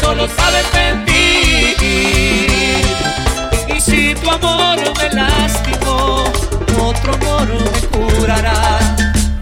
solo 0.09 0.27
sabes 0.35 0.65
mentir. 0.73 1.75
Y 3.67 3.79
si 3.79 4.15
tu 4.15 4.27
amor 4.31 4.79
me 4.97 5.09
lastimó, 5.09 6.23
otro 6.81 7.13
amor 7.13 7.47
me 7.47 7.79
curará. 7.93 8.79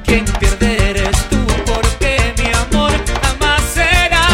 Quien 0.05 0.25
pierde 0.25 0.89
eres 0.89 1.17
tú, 1.29 1.39
porque 1.65 2.33
mi 2.37 2.49
amor 2.63 2.91
jamás 3.21 3.61
será 3.73 4.27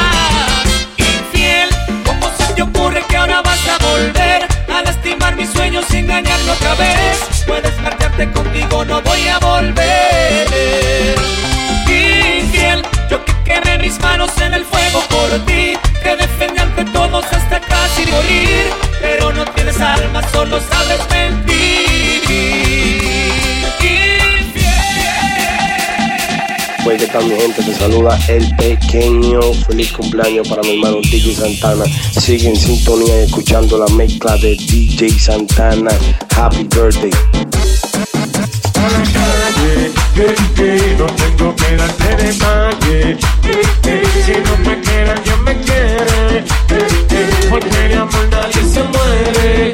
infiel. 0.97 1.69
¿Cómo 2.03 2.25
se 2.37 2.53
te 2.55 2.61
ocurre 2.63 3.03
que 3.07 3.15
ahora 3.15 3.43
vas 3.43 3.63
a 3.67 3.77
volver 3.85 4.47
a 4.75 4.81
lastimar 4.81 5.35
mis 5.35 5.51
sueños 5.51 5.85
y 5.91 5.97
engañarme 5.97 6.49
otra 6.49 6.73
vez? 6.75 7.19
Puedes 7.45 7.79
marcharte 7.81 8.31
contigo, 8.31 8.83
no 8.85 9.03
voy 9.03 9.27
a 9.27 9.37
volver. 9.37 11.15
Infiel, 11.87 12.81
yo 13.07 13.23
que 13.23 13.33
quemé 13.45 13.77
mis 13.77 13.99
manos 13.99 14.31
en 14.41 14.55
el 14.55 14.65
fuego 14.65 14.99
por 15.09 15.29
ti 15.45 15.77
morir, 18.23 18.65
pero 19.01 19.31
no 19.33 19.45
tienes 19.45 19.79
alma, 19.79 20.21
solo 20.31 20.59
sabes 20.59 20.99
mentir. 21.11 22.23
Infiel. 23.79 24.83
Pues 26.83 27.01
qué 27.01 27.07
tal 27.07 27.25
mi 27.25 27.35
gente, 27.35 27.63
te 27.63 27.73
saluda 27.75 28.19
el 28.27 28.55
pequeño. 28.55 29.41
Feliz 29.67 29.91
cumpleaños 29.91 30.47
para 30.47 30.61
mi 30.63 30.75
hermano 30.75 30.97
DJ 31.01 31.35
Santana. 31.35 31.85
Sigue 32.19 32.49
en 32.49 32.55
sintonía 32.55 33.21
y 33.21 33.25
escuchando 33.25 33.77
la 33.77 33.87
mezcla 33.95 34.37
de 34.37 34.55
DJ 34.55 35.17
Santana. 35.19 35.91
Happy 36.35 36.63
birthday. 36.63 37.11
Hey, 40.15 40.35
hey, 40.57 40.95
no 40.97 41.05
tengo 41.07 41.55
que 41.55 41.75
darte 41.75 42.15
de 42.17 42.33
malle. 42.33 43.17
Si 44.25 44.31
no 44.31 44.57
me 44.69 44.79
quieras, 44.81 45.19
yo 45.25 45.37
me 45.37 45.59
quiero 45.59 46.62
porque 47.53 47.85
el 47.85 47.93
amor 47.93 48.27
nadie 48.31 48.63
se 48.63 48.83
muere. 48.83 49.73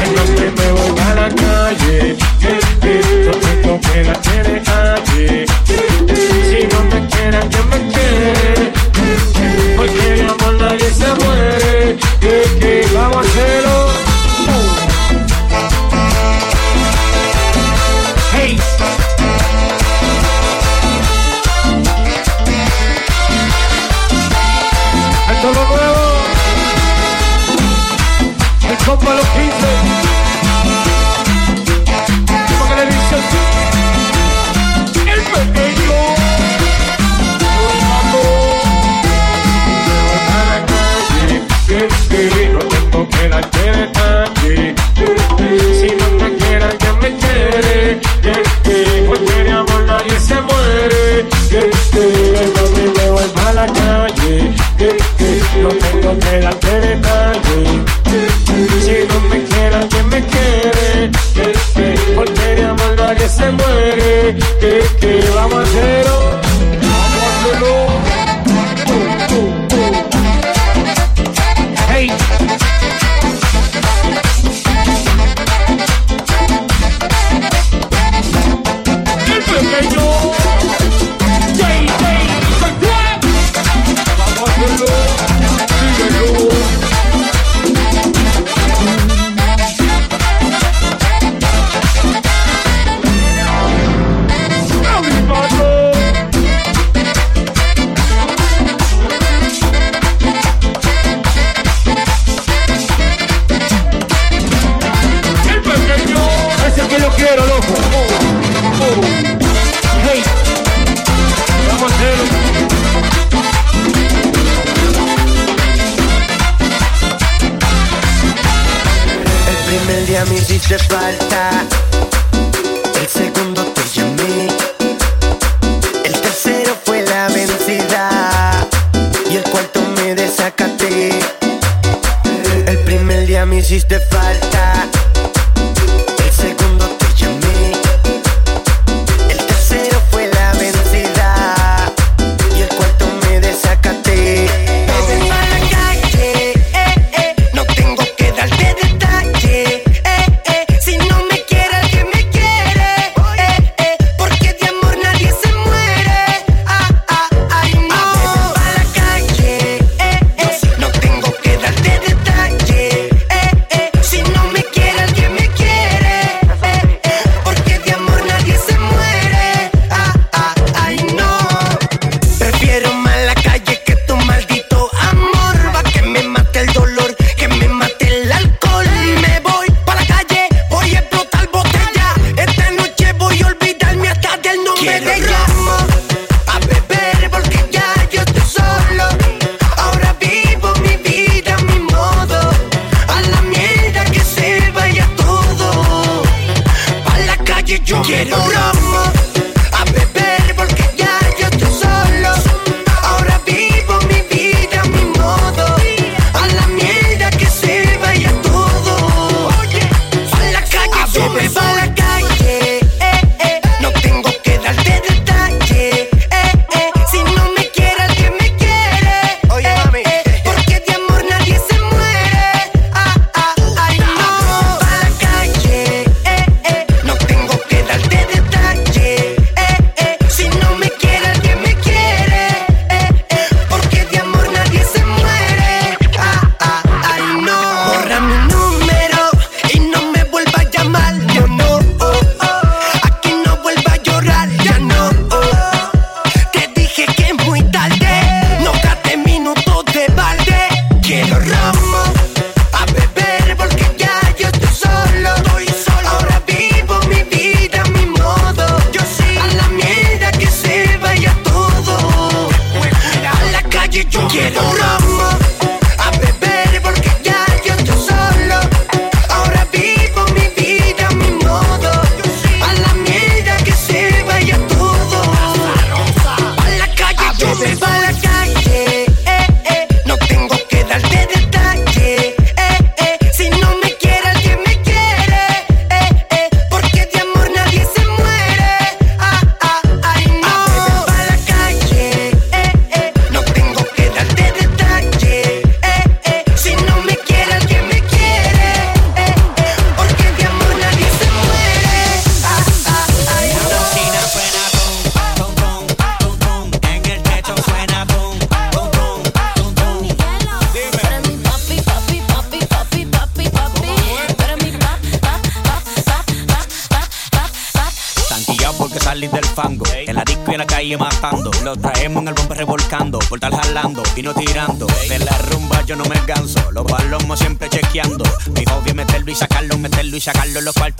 Ay, 0.00 0.10
no 0.16 0.22
te 0.36 0.46
me 0.56 0.72
voy 0.72 1.00
a 1.00 1.14
la 1.14 1.28
calle. 1.28 2.16
Que 2.80 4.04
la 4.04 4.69
que, 64.32 64.40
que, 64.60 64.96
que 65.00 65.30
vamos 65.34 65.68
a. 65.76 65.99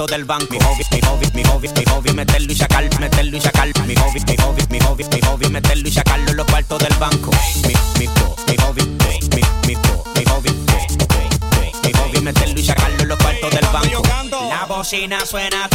cuartos 0.01 0.16
del 0.16 0.24
banco. 0.24 0.46
Mi 0.51 0.59
hobby, 0.59 0.84
mi 0.92 1.01
hobby, 1.03 1.26
mi 1.34 1.42
hobby, 1.44 1.68
mi 1.68 1.84
hobby, 1.90 2.12
meterlo 2.12 2.53
y 2.53 2.57
sacarlo, 2.57 2.90
meterlo 2.98 3.36
y 3.36 3.40
sacarlo. 3.40 3.84
Mi 3.86 3.94
hobby, 3.96 4.20
mi 4.26 4.36
hobby, 4.36 4.62
mi 4.70 4.80
hobby, 4.80 5.05
mi 5.05 5.20
hobby, 5.20 5.48
meterlo 5.48 5.88
y 5.88 5.92
sacarlo 5.92 6.30
en 6.30 6.36
los 6.36 6.46
cuartos 6.46 6.78
del 6.78 6.94
banco. 6.94 7.30
Mi, 7.66 7.74
mi, 7.98 8.09
mi 8.48 8.57
hobby, 8.62 8.82
mi, 8.82 9.18
mi, 9.36 9.42
mi, 9.66 10.24
hobby, 10.24 10.51
mi 11.84 11.92
hobby, 11.92 12.20
meterlo 12.20 12.61
y 12.61 12.64
sacarlo 12.64 13.03
en 13.03 13.09
los 13.09 13.18
cuartos 13.18 13.51
del 13.51 13.66
banco. 13.66 14.03
La 14.48 14.64
bocina 14.66 15.24
suena 15.26 15.68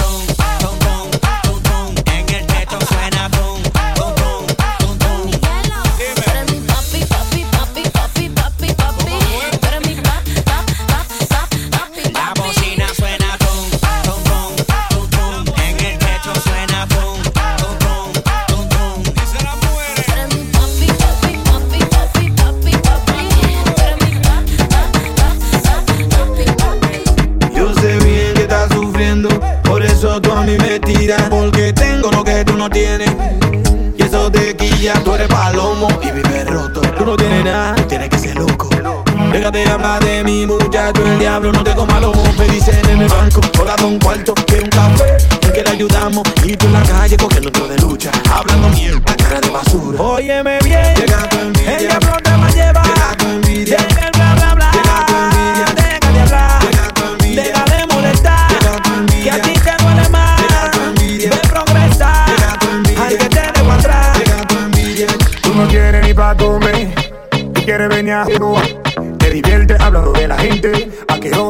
Déjate 39.46 39.70
hablar 39.70 40.04
de 40.04 40.24
mi 40.24 40.43
muchacho, 40.48 41.06
el 41.06 41.20
diablo 41.20 41.52
no 41.52 41.64
te 41.64 41.76
coma 41.76 42.00
los 42.00 42.16
me 42.36 42.48
dicen 42.48 42.84
en 42.89 43.02
el 43.02 43.08
banco, 43.08 43.41
corazón 43.56 44.00
cuarto, 44.00 44.34
que 44.34 44.56
un 44.56 44.70
café, 44.70 45.18
es 45.18 45.52
que 45.52 45.62
le 45.62 45.70
ayudamos, 45.70 46.24
y 46.43 46.58
tú 46.58 46.66
en 46.66 46.74
la 46.74 46.82
calle 46.82 47.16
cogiendo 47.16 47.50
otro 47.50 47.68
de 47.68 47.78
lucha, 47.78 48.10
hablando 48.34 48.70
mierda, 48.70 49.16
cara 49.16 49.39
de 49.39 49.50
basura. 49.52 50.02
Óyeme 50.02 50.58
bien, 50.64 50.96
llega 50.96 51.30
tu 51.30 51.38
envidia, 51.38 51.78
el 51.78 51.88
diablo 51.88 52.18
te 52.24 52.32
va 52.32 52.48
a 52.48 52.50
llevar, 52.50 52.86
llega 52.88 53.18
tu 53.18 53.26
envidia, 53.28 53.78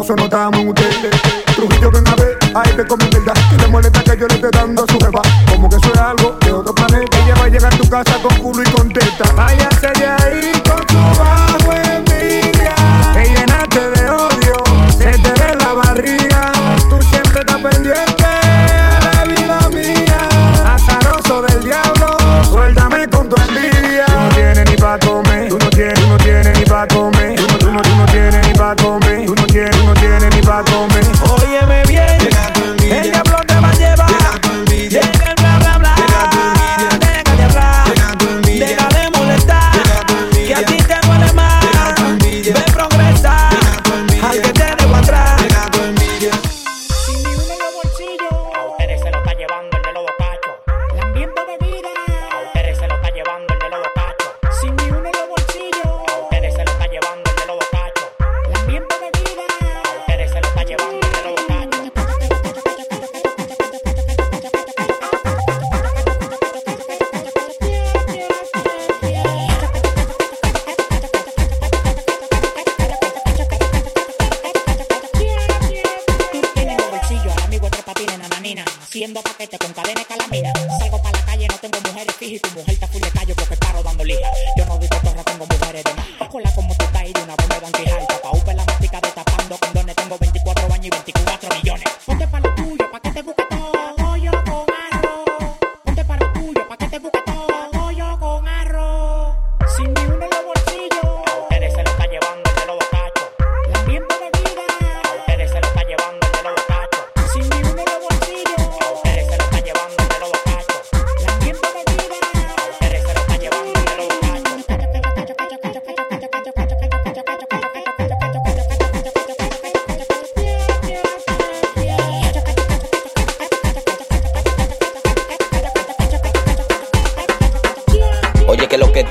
Aqueroso 0.06 0.16
no 0.18 0.26
estamos 0.26 0.60
en 0.60 0.68
ustedes. 0.68 1.22
Trujillo 1.56 1.90
ven 1.90 2.08
a 2.08 2.16
ver, 2.16 2.38
a 2.54 2.62
este 2.64 2.86
con 2.86 3.00
mi 3.00 3.06
verdad. 3.06 3.34
Que 3.50 3.58
le 3.58 3.68
molesta 3.68 4.04
que 4.04 4.18
yo 4.20 4.28
le 4.28 4.36
esté 4.36 4.50
dando 4.52 4.84
a 4.84 4.86
su 4.86 5.00
jefa. 5.00 5.22
Como 5.50 5.68
que 5.68 5.78
eso 5.78 5.94
es 5.94 6.00
algo 6.00 6.38
de 6.42 6.52
otro 6.52 6.76
planeta. 6.76 7.18
Ella 7.24 7.36
va 7.40 7.46
a 7.46 7.50
llegar 7.50 7.74
a 7.74 7.78
tu 7.78 7.90
casa 7.90 8.14
con 8.22 8.38
culo 8.38 8.62
y 8.62 8.72
con 8.72 8.90
teta. 8.90 9.32
Váyase 9.34 9.88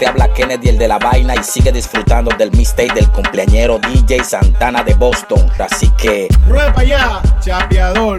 te 0.04 0.10
habla 0.10 0.28
Kennedy 0.34 0.68
el 0.68 0.76
de 0.76 0.86
la 0.86 0.98
vaina 0.98 1.34
y 1.34 1.42
sigue 1.42 1.72
disfrutando 1.72 2.30
del 2.36 2.50
mixtape 2.52 2.92
del 2.92 3.10
cumpleañero 3.10 3.78
DJ 3.78 4.22
Santana 4.22 4.82
de 4.82 4.92
Boston. 4.92 5.50
Así 5.58 5.88
que 5.96 6.28
Ruepa 6.46 6.84
ya, 6.84 7.22
chapeador. 7.40 8.18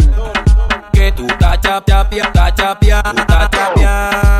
Que 0.91 1.11
tú 1.11 1.27
estás 1.27 1.61
chapia, 1.61 2.31
chapia, 2.55 3.03
tú 3.03 3.19
estás 3.19 3.49
chapeando. 3.51 4.34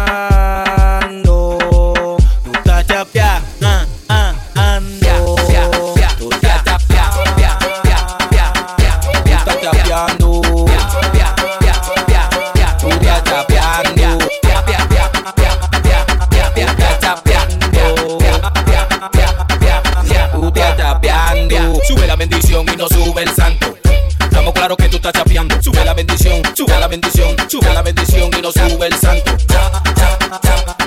Bendición, 27.02 27.36
sube 27.50 27.74
la 27.74 27.82
bendición 27.82 28.32
y 28.38 28.42
no 28.42 28.52
sube 28.52 28.88
el 28.88 28.94
santo. 28.94 29.36
Cha, 29.48 29.84
cha, 29.96 30.78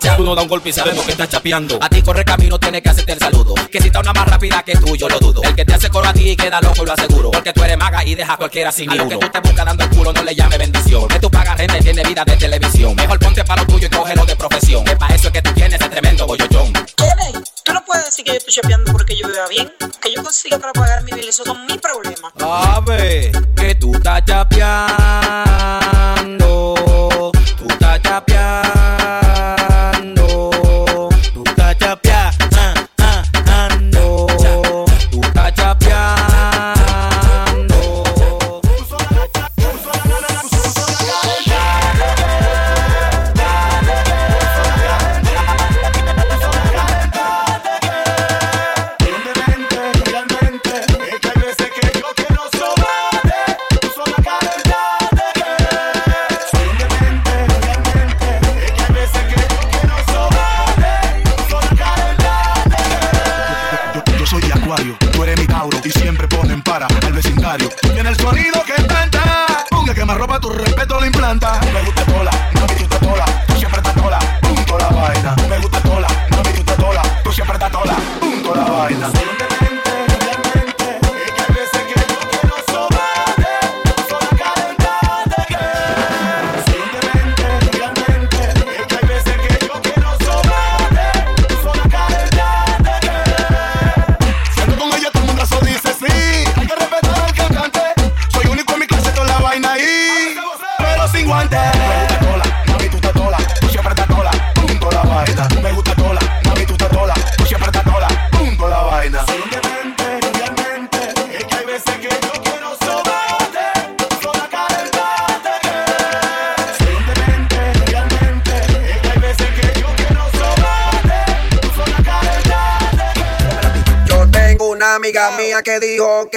cha. 0.00 0.16
Tú 0.16 0.24
no 0.24 0.34
das 0.34 0.44
un 0.44 0.48
golpe 0.48 0.70
y 0.70 0.72
sabemos 0.72 1.04
que 1.04 1.12
estás 1.12 1.28
chapeando. 1.28 1.78
A 1.80 1.88
ti 1.88 2.00
corre 2.02 2.24
camino, 2.24 2.58
tienes 2.58 2.80
que 2.80 2.88
hacerte 2.88 3.12
el 3.12 3.18
saludo. 3.18 3.54
Que 3.70 3.80
si 3.80 3.88
está 3.88 4.00
una 4.00 4.12
más 4.12 4.26
rápida 4.26 4.62
que 4.62 4.72
tú, 4.76 4.96
yo 4.96 5.08
lo 5.08 5.18
dudo. 5.18 5.42
El 5.42 5.54
que 5.54 5.64
te 5.64 5.74
hace 5.74 5.90
coro 5.90 6.08
a 6.08 6.12
ti 6.14 6.34
queda 6.34 6.60
loco, 6.60 6.84
lo 6.84 6.92
aseguro. 6.92 7.30
Porque 7.30 7.52
tú 7.52 7.62
eres 7.62 7.76
maga 7.76 8.04
y 8.04 8.14
deja 8.14 8.34
a 8.34 8.36
cualquiera 8.38 8.72
sin 8.72 8.90
a 8.90 8.94
lo 8.94 9.08
que 9.08 9.16
tú 9.16 9.28
te 9.28 9.40
buscas 9.40 9.66
dando 9.66 9.84
el 9.84 9.90
culo, 9.90 10.12
no 10.12 10.22
le 10.22 10.34
llame 10.34 10.56
bendición. 10.56 11.08
Que 11.08 11.18
tú 11.18 11.30
pagas 11.30 11.58
renta 11.58 11.78
y 11.78 11.82
tiene 11.82 12.02
vida 12.04 12.24
de 12.24 12.36
televisión. 12.36 12.94
Mejor 12.94 13.18
ponte 13.18 13.44
para 13.44 13.62
lo 13.62 13.66
tuyo 13.68 13.86
y 13.86 13.90
cógelo 13.90 14.24
de 14.24 14.36
profesión. 14.36 14.84
Que 14.84 14.96
para 14.96 15.14
eso 15.14 15.26
es 15.28 15.32
que 15.32 15.42
tú 15.42 15.52
tienes 15.52 15.78
ese 15.78 15.90
tremendo 15.90 16.26
bollotón. 16.26 16.72
Puedes 17.90 18.04
decir 18.04 18.24
que 18.24 18.30
yo 18.30 18.38
estoy 18.38 18.54
chapeando 18.54 18.92
porque 18.92 19.16
yo 19.16 19.26
vea 19.26 19.48
bien. 19.48 19.72
Que 20.00 20.12
yo 20.12 20.22
consiga 20.22 20.60
para 20.60 20.72
pagar 20.72 21.02
mi 21.02 21.10
bill, 21.10 21.28
esos 21.28 21.44
son 21.44 21.66
mis 21.66 21.78
problemas. 21.78 22.32
Ave, 22.40 23.32
que 23.56 23.74
tú 23.74 23.92
estás 23.92 24.24
chapeando. 24.26 25.40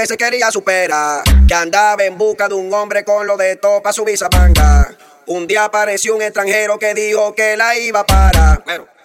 Que 0.04 0.08
se 0.08 0.18
quería 0.18 0.52
superar, 0.52 1.24
que 1.48 1.54
andaba 1.54 2.04
en 2.04 2.18
busca 2.18 2.50
de 2.50 2.56
un 2.56 2.74
hombre 2.74 3.06
con 3.06 3.26
lo 3.26 3.38
de 3.38 3.56
para 3.56 3.94
subir 3.94 4.16
esa 4.16 4.28
manga. 4.28 4.94
Un 5.28 5.48
día 5.48 5.64
apareció 5.64 6.14
un 6.14 6.22
extranjero 6.22 6.78
que 6.78 6.94
dijo 6.94 7.34
que 7.34 7.56
la 7.56 7.78
iba 7.78 8.02
a 8.02 8.06
parar. 8.06 8.64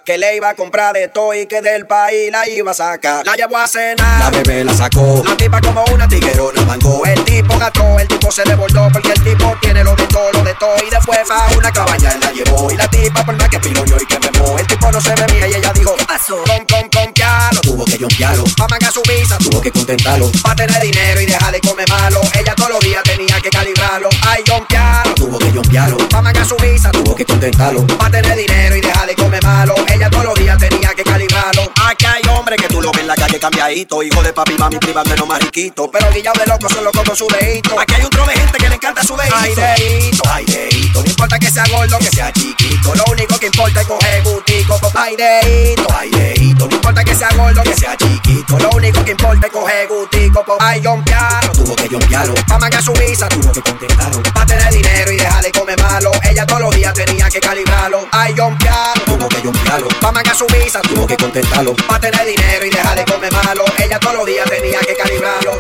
Que 0.08 0.16
le 0.16 0.36
iba 0.36 0.48
a 0.48 0.54
comprar 0.54 0.94
de 0.94 1.08
todo 1.08 1.34
y 1.34 1.44
que 1.44 1.60
del 1.60 1.86
país 1.86 2.32
la 2.32 2.48
iba 2.48 2.70
a 2.70 2.74
sacar. 2.74 3.26
La 3.26 3.34
llevó 3.34 3.58
a 3.58 3.68
cenar. 3.68 4.18
La 4.18 4.30
bebé 4.30 4.64
la 4.64 4.72
sacó. 4.72 5.22
La 5.22 5.36
tipa 5.36 5.60
como 5.60 5.84
una 5.92 6.08
tiguerona 6.08 6.62
mangó. 6.62 7.04
El 7.04 7.22
tipo 7.26 7.58
gastó, 7.58 7.98
el 7.98 8.08
tipo 8.08 8.32
se 8.32 8.42
devolvió 8.44 8.88
porque 8.90 9.12
el 9.12 9.22
tipo 9.22 9.54
tiene 9.60 9.84
lo 9.84 9.94
de 9.94 10.06
todo, 10.06 10.32
lo 10.32 10.42
de 10.44 10.54
todo. 10.54 10.76
Y 10.78 10.88
después 10.88 11.18
a 11.30 11.48
una 11.54 11.70
cabaña 11.70 12.16
la 12.22 12.32
llevó. 12.32 12.72
Y 12.72 12.76
la 12.78 12.88
tipa 12.88 13.22
por 13.22 13.36
más 13.36 13.50
que 13.50 13.60
piloñó 13.60 13.96
y 14.00 14.06
que 14.06 14.18
memó. 14.18 14.58
El 14.58 14.66
tipo 14.66 14.90
no 14.90 14.98
se 14.98 15.14
bebía 15.14 15.46
y 15.46 15.54
ella 15.56 15.72
dijo, 15.74 15.94
¿qué 15.94 16.06
pasó? 16.06 16.36
Con, 16.36 16.64
con, 16.64 16.88
con 16.88 17.12
piano. 17.12 17.60
Tuvo 17.60 17.84
que 17.84 17.98
jumpearlo. 17.98 18.44
Pa' 18.56 18.66
mangar 18.66 18.90
su 18.90 19.02
visa. 19.02 19.36
Tuvo 19.36 19.60
que 19.60 19.70
contentarlo. 19.70 20.32
Pa' 20.42 20.56
tener 20.56 20.80
dinero 20.80 21.20
y 21.20 21.26
dejar 21.26 21.52
de 21.52 21.60
comer 21.60 21.86
malo. 21.90 22.22
Ella 22.32 22.54
todos 22.54 22.70
los 22.70 22.80
días 22.80 23.02
tenía 23.02 23.38
que 23.42 23.50
calibrarlo. 23.50 24.08
Ay, 24.26 24.42
jumpearlo. 24.48 25.14
Tuvo 25.16 25.38
que 25.38 25.50
jumpearlo. 25.50 25.98
Pa' 26.08 26.22
mangar 26.22 26.46
su 26.46 26.56
visa. 26.56 26.90
Tuvo 26.92 27.14
que 27.14 27.26
contentarlo. 27.26 27.86
Pa' 27.86 28.10
tener 28.10 28.34
dinero 28.38 28.74
y 28.74 28.80
dejar 28.80 29.06
de 29.06 29.14
comer 29.14 29.44
malo. 29.44 29.74
Todos 30.06 30.24
los 30.24 30.34
días 30.36 30.56
tenía 30.58 30.94
que 30.94 31.02
calibrarlo. 31.02 31.72
Aquí 31.84 32.06
hay 32.06 32.22
hombres 32.48 32.66
que 32.66 32.74
tú 32.74 32.80
lo 32.80 32.90
ves 32.92 33.02
en 33.02 33.08
la 33.08 33.14
calle 33.14 33.38
cambiadito. 33.38 34.02
Hijo 34.02 34.22
de 34.22 34.32
papi, 34.32 34.54
mami, 34.54 34.78
prima, 34.78 35.02
menos 35.04 35.28
mariquito. 35.28 35.90
Pero 35.90 36.10
guillado 36.10 36.40
de 36.40 36.46
loco 36.46 36.68
son 36.68 36.84
locos 36.84 37.02
con 37.04 37.16
su 37.16 37.26
dedito. 37.28 37.78
Aquí 37.78 37.94
hay 37.94 38.04
un 38.04 38.10
tro 38.10 38.24
de 38.24 38.32
gente 38.32 38.58
que 38.58 38.68
le 38.68 38.74
encanta 38.74 39.02
su 39.02 39.16
dedito. 39.16 39.36
Ay, 39.36 39.54
dedito, 39.54 40.22
ay, 40.30 40.44
dedito. 40.46 41.02
No 41.02 41.10
importa 41.10 41.38
que 41.38 41.50
sea 41.50 41.64
gordo, 41.70 41.98
que 41.98 42.10
sea 42.10 42.32
chiquito. 42.32 42.94
Lo 42.94 43.04
único 43.10 43.38
que 43.38 43.46
importa 43.46 43.80
es 43.82 43.86
coger 43.86 44.22
gutico. 44.22 44.80
Ay, 44.94 45.16
dedito, 45.16 45.86
ay, 45.94 46.10
dedito. 46.10 46.68
No 46.68 46.76
importa 46.76 47.04
que 47.04 47.14
sea 47.14 47.28
gordo, 47.36 47.62
que 47.62 47.74
sea 47.74 47.96
chiquito. 47.96 48.58
Lo 48.58 48.70
único 48.70 49.04
que 49.04 49.10
importa 49.10 49.46
es 49.46 49.52
coger 49.52 49.88
gutico. 49.88 50.44
Ay, 50.60 50.80
jompearlo. 50.82 51.52
Tuvo 51.52 51.76
que 51.76 51.88
jompearlo. 51.88 52.34
Pa' 52.48 52.58
mangar 52.58 52.82
su 52.82 52.92
visa, 52.94 53.28
tuvo 53.28 53.52
que 53.52 53.60
contentarlo. 53.60 54.22
Pa' 54.22 54.46
tener 54.46 54.72
dinero 54.72 55.12
y 55.12 55.16
dejar 55.16 55.42
de 55.42 55.52
comer 55.52 55.78
malo. 55.82 56.10
Ella 56.22 56.46
todos 56.46 56.62
los 56.62 56.74
días 56.74 56.94
tenía 56.94 57.28
que 57.28 57.40
calibrarlo. 57.40 58.08
Ay, 58.12 58.34
jompearlo. 58.36 59.04
Tuvo 59.04 59.28
que 59.28 59.40
jompearlo. 59.42 59.88
Pa' 60.00 60.12
mangar 60.12 60.34
su 60.34 60.46
visa, 60.46 60.80
tuvo 60.80 61.06
que 61.06 61.16
contentarlo. 61.16 61.74
Pa' 61.74 62.00
tener 62.00 62.24
dinero 62.24 62.37
y 62.66 62.70
dejar 62.70 62.96
de 62.96 63.04
comer 63.04 63.32
malo. 63.32 63.64
Ella 63.78 63.98
todos 64.00 64.16
los 64.16 64.26
días 64.26 64.48
tenía 64.48 64.80
que 64.80 64.94
calibrarlo. 64.94 65.52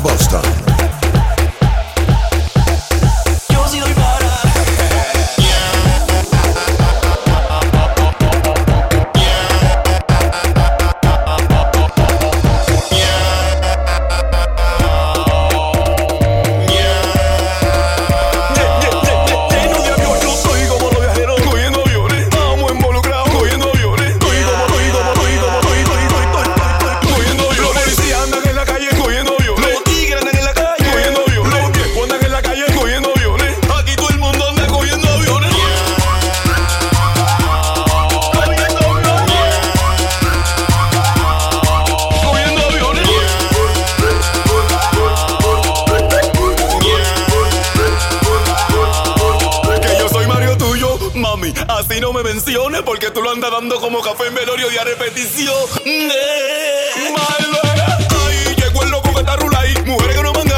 Boston. 0.00 0.89
Porque 53.00 53.14
tú 53.14 53.22
lo 53.22 53.30
andas 53.30 53.50
dando 53.50 53.80
como 53.80 54.02
café 54.02 54.26
en 54.26 54.34
velorio 54.34 54.70
y 54.70 54.76
a 54.76 54.84
repetición. 54.84 55.54
Ay, 58.26 58.54
llegó 58.56 58.82
el 58.82 58.90
loco 58.90 59.14
que 59.14 59.20
está 59.20 59.36
rula. 59.36 59.62
Mujeres 59.86 60.16
que 60.16 60.22
no 60.22 60.32
me 60.34 60.49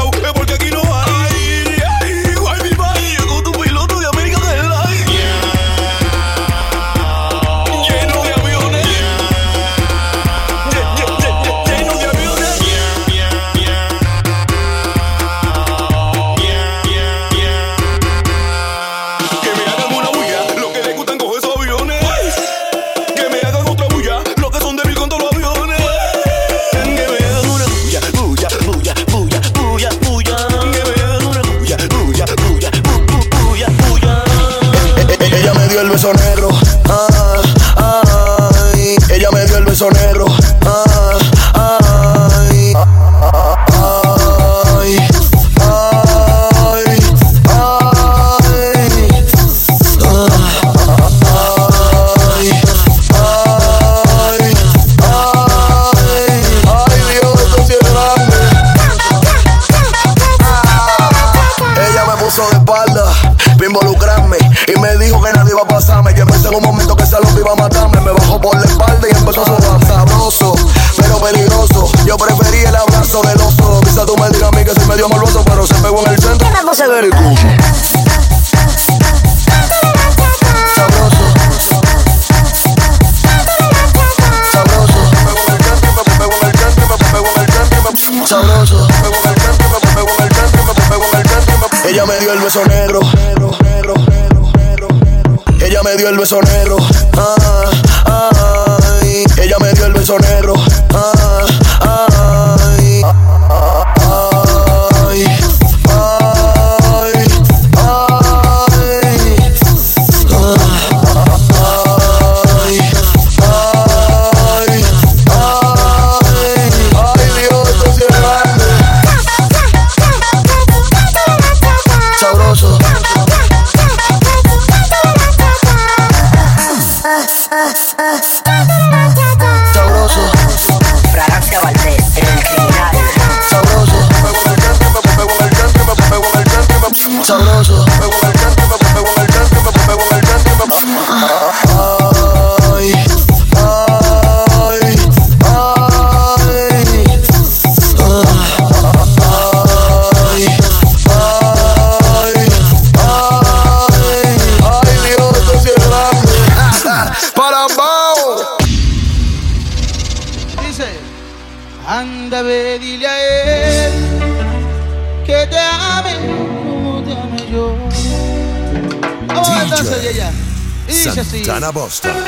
así. 171.81 172.22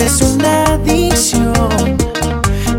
es 0.00 0.20
una 0.22 0.64
adicción. 0.64 1.52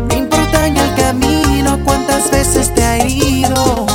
No 0.08 0.14
importa 0.14 0.68
ni 0.68 0.78
el 0.78 0.94
camino, 0.94 1.78
cuántas 1.84 2.30
veces 2.30 2.74
te 2.74 2.82
ha 2.82 2.98
herido. 2.98 3.86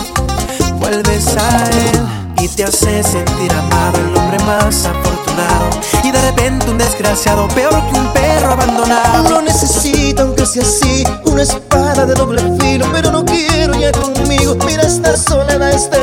Vuelves 0.79 1.35
a 1.37 1.69
él 1.69 2.07
y 2.41 2.47
te 2.47 2.63
hace 2.63 3.03
sentir 3.03 3.51
amado, 3.53 3.99
el 3.99 4.17
hombre 4.17 4.39
más 4.45 4.85
afortunado. 4.85 5.69
Y 6.03 6.11
de 6.11 6.21
repente 6.21 6.69
un 6.69 6.77
desgraciado, 6.77 7.47
peor 7.49 7.81
que 7.91 7.99
un 7.99 8.13
perro 8.13 8.51
abandonado. 8.51 9.29
No 9.29 9.41
necesito, 9.41 10.23
aunque 10.23 10.45
sea 10.45 10.63
así, 10.63 11.03
una 11.25 11.43
espada 11.43 12.05
de 12.05 12.13
doble 12.13 12.41
filo. 12.59 12.87
Pero 12.91 13.11
no 13.11 13.25
quiero 13.25 13.73
ya 13.75 13.91
conmigo. 13.91 14.55
Mira 14.65 14.83
esta 14.83 15.15
soledad, 15.17 15.71
este 15.71 15.99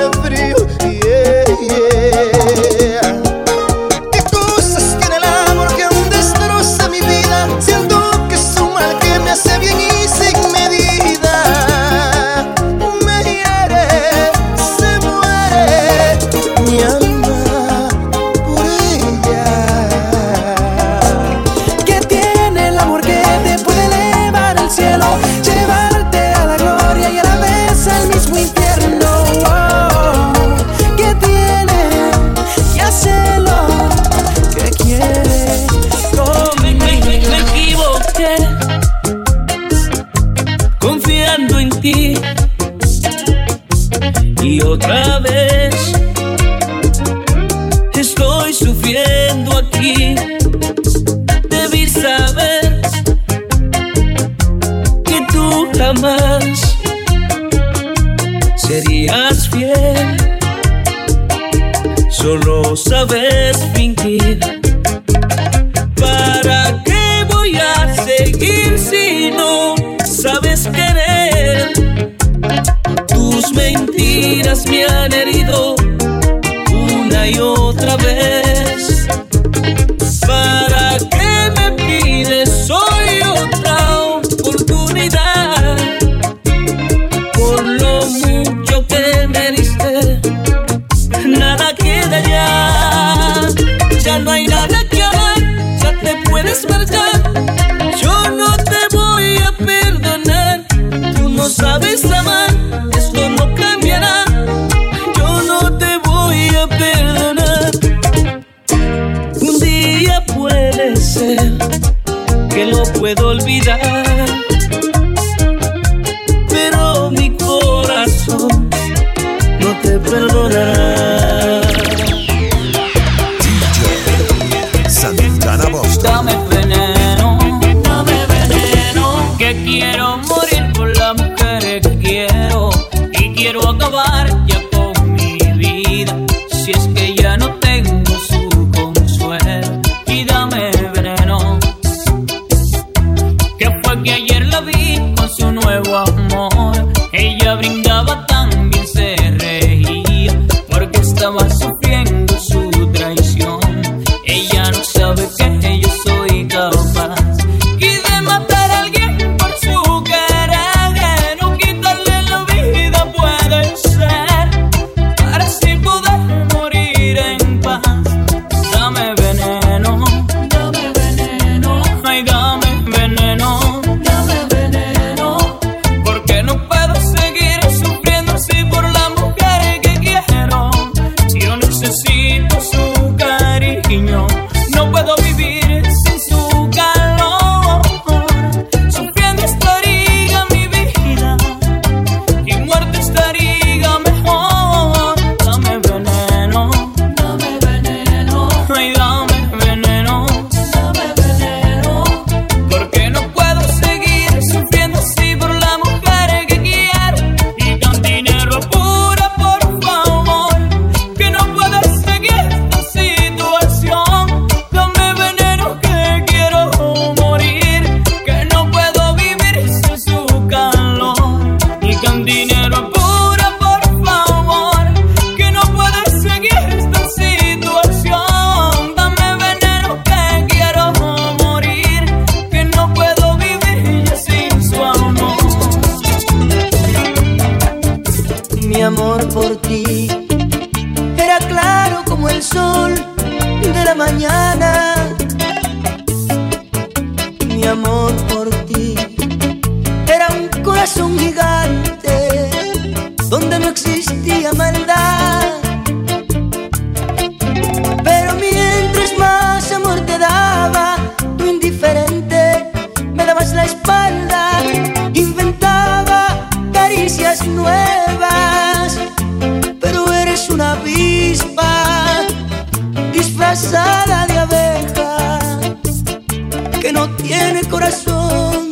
tiene 277.16 277.62
corazón. 277.64 278.70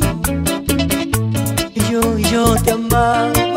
Y 1.75 1.81
yo, 1.91 2.19
y 2.19 2.23
yo 2.25 2.55
te 2.57 2.73
amaba, 2.73 3.54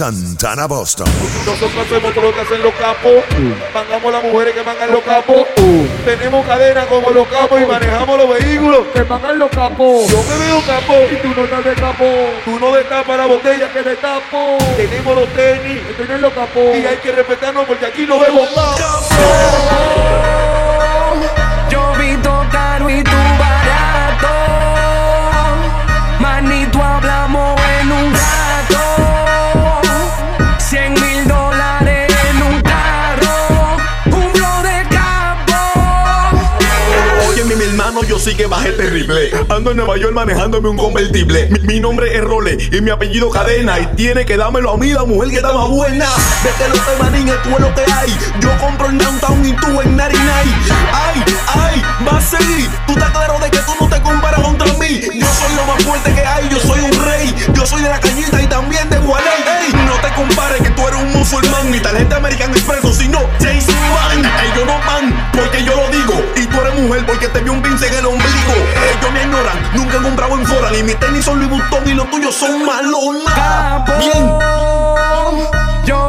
Santana 0.00 0.66
Boston. 0.66 1.06
Nosotros 1.44 1.72
hacemos 1.76 2.14
que 2.14 2.40
hacen 2.40 2.62
los 2.62 2.72
capos. 2.76 3.22
Mangamos 3.74 4.10
las 4.10 4.24
mujeres 4.24 4.54
que 4.54 4.62
mangan 4.62 4.90
los 4.92 5.02
capos. 5.02 5.46
Tenemos 6.06 6.46
cadena 6.46 6.86
como 6.86 7.10
los 7.10 7.28
capos 7.28 7.60
y 7.60 7.66
manejamos 7.66 8.16
los 8.16 8.30
vehículos 8.30 8.86
que 8.94 9.04
mangan 9.04 9.38
los 9.38 9.50
capos. 9.50 10.08
Yo 10.08 10.22
me 10.22 10.38
veo 10.38 10.62
capo 10.66 10.94
y 11.12 11.16
tú 11.16 11.28
no 11.36 11.44
estás 11.44 11.64
de 11.66 11.74
capo. 11.74 12.06
Tú 12.46 12.58
no 12.58 12.72
destapas 12.72 13.18
la 13.18 13.26
botella 13.26 13.70
que 13.70 13.82
destapo. 13.82 14.56
Tenemos 14.74 15.16
los 15.16 15.28
tenis 15.34 15.82
los 16.18 16.32
capos. 16.32 16.76
Y 16.76 16.86
hay 16.86 16.96
que 16.96 17.12
respetarnos 17.12 17.66
porque 17.66 17.84
aquí 17.84 18.06
no 18.06 18.18
vemos 18.18 18.48
capos. 18.54 19.99
Sí 38.20 38.34
que 38.34 38.46
bajé 38.46 38.72
terrible. 38.72 39.30
Ando 39.48 39.70
en 39.70 39.78
Nueva 39.78 39.96
York 39.96 40.12
manejándome 40.12 40.68
un 40.68 40.76
convertible. 40.76 41.48
Mi, 41.62 41.80
nombre 41.80 42.14
es 42.14 42.22
Role 42.22 42.58
y 42.70 42.80
mi 42.82 42.90
apellido 42.90 43.30
Cadena. 43.30 43.78
Y 43.78 43.86
tiene 43.96 44.26
que 44.26 44.36
dármelo 44.36 44.72
a 44.72 44.76
mí, 44.76 44.92
la 44.92 45.04
mujer 45.04 45.30
que 45.30 45.36
está 45.36 45.52
más 45.52 45.68
buena. 45.68 46.06
Vete 46.44 46.68
lo 46.68 46.74
que 46.74 47.02
manín, 47.02 47.28
esto 47.28 47.48
es 47.48 47.60
lo 47.60 47.74
que 47.74 47.80
hay. 47.80 48.10
Yo 48.40 48.50
compro 48.58 48.88
en 48.90 48.98
Downtown 48.98 49.46
y 49.46 49.52
tú 49.54 49.80
en 49.80 49.96
99. 49.96 50.20
Ay, 50.92 51.24
ay, 51.46 51.82
va 52.06 52.18
a 52.18 52.20
seguir. 52.20 52.68
Tú 52.86 52.92
estás 52.92 53.10
claro 53.10 53.38
de 53.38 53.50
que 53.50 53.58
tú 53.58 53.72
no 53.80 53.88
te 53.88 54.00
comparas 54.02 54.40
contra 54.40 54.66
mí. 54.74 55.00
Yo 55.00 55.26
soy 55.26 55.54
lo 55.56 55.64
más 55.64 55.82
fuerte 55.84 56.12
que 56.12 56.20
hay, 56.20 56.48
yo 56.50 56.60
soy 56.60 56.80
un 56.80 57.04
rey. 57.04 57.34
Yo 57.54 57.64
soy 57.64 57.82
de 57.82 57.88
la 57.88 58.00
cañita 58.00 58.42
y 58.42 58.46
también 58.46 58.88
de 58.90 58.98
Gualey. 58.98 59.28
Ey, 59.64 59.72
no 59.86 59.94
te 60.00 60.12
compares 60.14 60.60
que 60.60 60.70
tú 60.70 60.86
eres 60.86 61.00
un 61.00 61.12
musulmán. 61.12 61.70
Mi 61.70 61.80
tarjeta 61.80 62.16
American 62.16 62.50
Expreso, 62.50 62.92
sino 62.92 63.18
Jason 63.40 63.74
Van. 63.94 64.18
Ellos 64.18 64.66
no 64.66 64.78
van 64.86 65.30
porque 65.32 65.64
yo 65.64 65.74
lo 65.74 65.88
digo. 65.88 65.99
Mujer 66.80 67.04
porque 67.04 67.28
te 67.28 67.40
vio 67.40 67.52
un 67.52 67.62
pince 67.62 67.86
en 67.88 67.94
el 67.94 68.06
ombligo. 68.06 68.54
Ellos 68.98 69.12
me 69.12 69.22
ignoran, 69.22 69.58
nunca 69.74 69.98
he 69.98 70.02
comprado 70.02 70.34
en 70.34 70.46
Fora. 70.46 70.70
Ni 70.70 70.82
mis 70.82 70.98
tenis 70.98 71.24
son 71.24 71.38
Louis 71.38 71.50
Vuitton 71.50 71.88
y 71.88 71.94
los 71.94 72.10
tuyos 72.10 72.34
son 72.34 72.64
malonas. 72.64 73.88
Bien. 73.98 74.30
Yo 75.84 76.08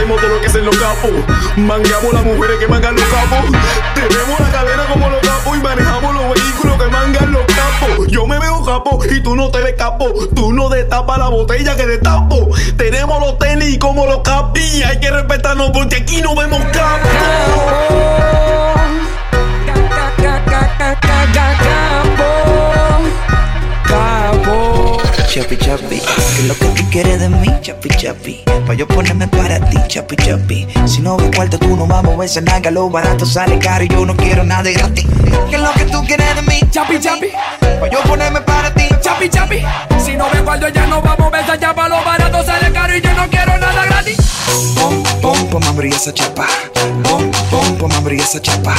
hacemos 0.00 0.20
todo 0.20 0.30
lo 0.30 0.40
que 0.40 0.46
hacen 0.46 0.64
los 0.64 0.76
capos. 0.78 1.10
Mangamos 1.56 2.14
las 2.14 2.24
mujeres 2.24 2.58
que 2.58 2.66
mangan 2.68 2.94
los 2.94 3.04
capos. 3.04 3.44
Tenemos 3.94 4.40
la 4.40 4.50
cadena 4.50 4.86
como 4.90 5.10
los 5.10 5.20
capos 5.20 5.58
y 5.58 5.60
manejamos 5.60 6.14
los 6.14 6.34
vehículos 6.34 6.82
que 6.82 6.88
mangan 6.88 7.32
los 7.32 7.42
capos. 7.44 8.06
Yo 8.08 8.26
me 8.26 8.38
veo 8.38 8.64
capo 8.64 8.98
y 9.04 9.20
tú 9.20 9.36
no 9.36 9.50
te 9.50 9.60
ves 9.60 9.74
capo. 9.76 10.10
Tú 10.34 10.54
no 10.54 10.70
destapas 10.70 11.18
la 11.18 11.28
botella 11.28 11.76
que 11.76 11.86
destapo. 11.86 12.48
Tenemos 12.78 13.20
los 13.20 13.38
tenis 13.38 13.76
como 13.78 14.06
los 14.06 14.20
capos. 14.22 14.58
Y 14.58 14.82
hay 14.82 14.98
que 15.00 15.10
respetarnos 15.10 15.70
porque 15.70 15.96
aquí 15.96 16.22
no 16.22 16.34
vemos 16.34 16.62
capos. 16.72 17.10
Capo. 17.10 18.00
Chapi 25.30 25.56
chapi. 25.56 26.02
Que 26.36 26.42
lo 26.48 26.54
que 26.58 26.66
tú 26.66 26.90
quieres 26.90 27.20
de 27.20 27.28
mí, 27.28 27.48
chapi 27.62 27.88
chapi. 27.90 28.42
Pa' 28.66 28.74
yo 28.74 28.86
ponerme 28.88 29.28
para 29.28 29.60
ti, 29.60 29.78
chapi 29.86 30.16
chapi. 30.16 30.66
Si 30.86 31.00
no 31.00 31.16
ves 31.16 31.30
cuarto, 31.34 31.56
tú 31.56 31.76
no 31.76 31.86
vamos 31.86 32.14
a 32.14 32.16
ver 32.16 32.28
esa 32.28 32.40
nalga. 32.40 32.70
Lo 32.72 32.90
barato 32.90 33.24
sale 33.24 33.58
caro 33.60 33.84
y 33.84 33.88
yo 33.88 34.04
no 34.04 34.16
quiero 34.16 34.42
nada 34.42 34.64
de 34.64 34.72
gratis. 34.72 35.06
Que 35.48 35.56
lo 35.56 35.72
que 35.72 35.84
tú 35.84 36.04
quieres 36.04 36.34
de 36.34 36.42
mí, 36.42 36.60
chapi 36.70 36.98
chapi. 36.98 37.28
Pa' 37.60 37.88
yo 37.88 38.00
ponerme 38.02 38.40
para 38.40 38.74
ti, 38.74 38.88
Chapi, 39.00 39.28
chapi. 39.30 39.62
Si 40.04 40.16
no 40.16 40.28
me 40.30 40.40
guardo, 40.42 40.68
ya 40.68 40.86
no 40.86 41.00
vamos 41.00 41.26
a 41.26 41.30
ver 41.30 41.60
ya 41.60 41.74
para 41.74 41.88
lo 41.88 42.04
barato 42.04 42.44
sale 42.44 42.70
caro 42.72 42.96
y 42.96 43.00
yo 43.00 43.12
no 43.14 43.28
quiero 43.28 43.56
nada 43.58 43.86
gratis. 43.86 44.16
Pom, 44.74 45.02
pom, 45.22 45.46
pom, 45.48 45.62
abrí 45.64 45.90
esa 45.90 46.12
chapa. 46.12 46.46
Pom, 47.02 47.30
pom, 47.50 47.76
pom, 47.78 47.92
abrí 47.92 48.18
esa 48.20 48.40
chapa. 48.40 48.74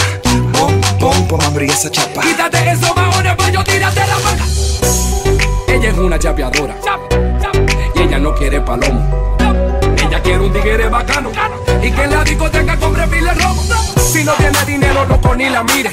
Pom, 0.53 0.79
pom, 0.99 1.27
pom, 1.27 1.41
abrí 1.41 1.67
esa 1.69 1.89
chapa. 1.89 2.21
Quítate 2.21 2.71
esos 2.71 2.93
bajones, 2.93 3.35
pues 3.35 3.51
yo 3.51 3.63
tírate 3.63 3.99
la 4.01 4.17
vaca. 4.17 4.45
Ella 5.81 5.89
es 5.89 5.97
una 5.97 6.19
chapeadora. 6.19 6.75
Y 7.95 8.01
ella 8.01 8.19
no 8.19 8.35
quiere 8.35 8.61
palomo. 8.61 9.35
Ella 9.97 10.21
quiere 10.21 10.39
un 10.39 10.53
tigre 10.53 10.87
bacano. 10.87 11.31
Y 11.81 11.91
que 11.91 12.05
la 12.05 12.23
discoteca 12.23 12.77
compre 12.77 13.07
pile 13.07 13.33
romo. 13.33 13.63
Si 13.97 14.23
no 14.23 14.31
tiene 14.33 14.63
dinero, 14.63 15.05
loco, 15.05 15.33
ni 15.33 15.49
la 15.49 15.63
mire. 15.63 15.91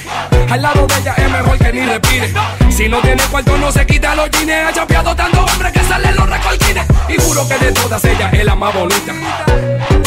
Al 0.51 0.61
lado 0.61 0.87
de 0.87 0.95
ella 0.95 1.15
es 1.17 1.31
mejor 1.31 1.57
que 1.57 1.73
ni 1.73 1.87
respire. 1.87 2.35
Si 2.69 2.87
no 2.87 3.01
tiene 3.01 3.23
cuarto, 3.31 3.57
no 3.57 3.73
se 3.73 3.87
quita 3.87 4.15
los 4.15 4.31
jeans. 4.31 4.69
Ha 4.69 4.73
chapeado 4.75 5.17
tanto 5.17 5.43
hombre 5.43 5.73
que 5.73 5.81
salen 5.81 6.15
los 6.17 6.29
recolquines. 6.29 6.85
Y 7.09 7.17
juro 7.23 7.49
que 7.49 7.57
de 7.57 7.73
todas 7.73 8.05
ellas 8.05 8.31
es 8.31 8.45
la 8.45 8.55
más 8.55 8.75
bonita. 8.75 9.15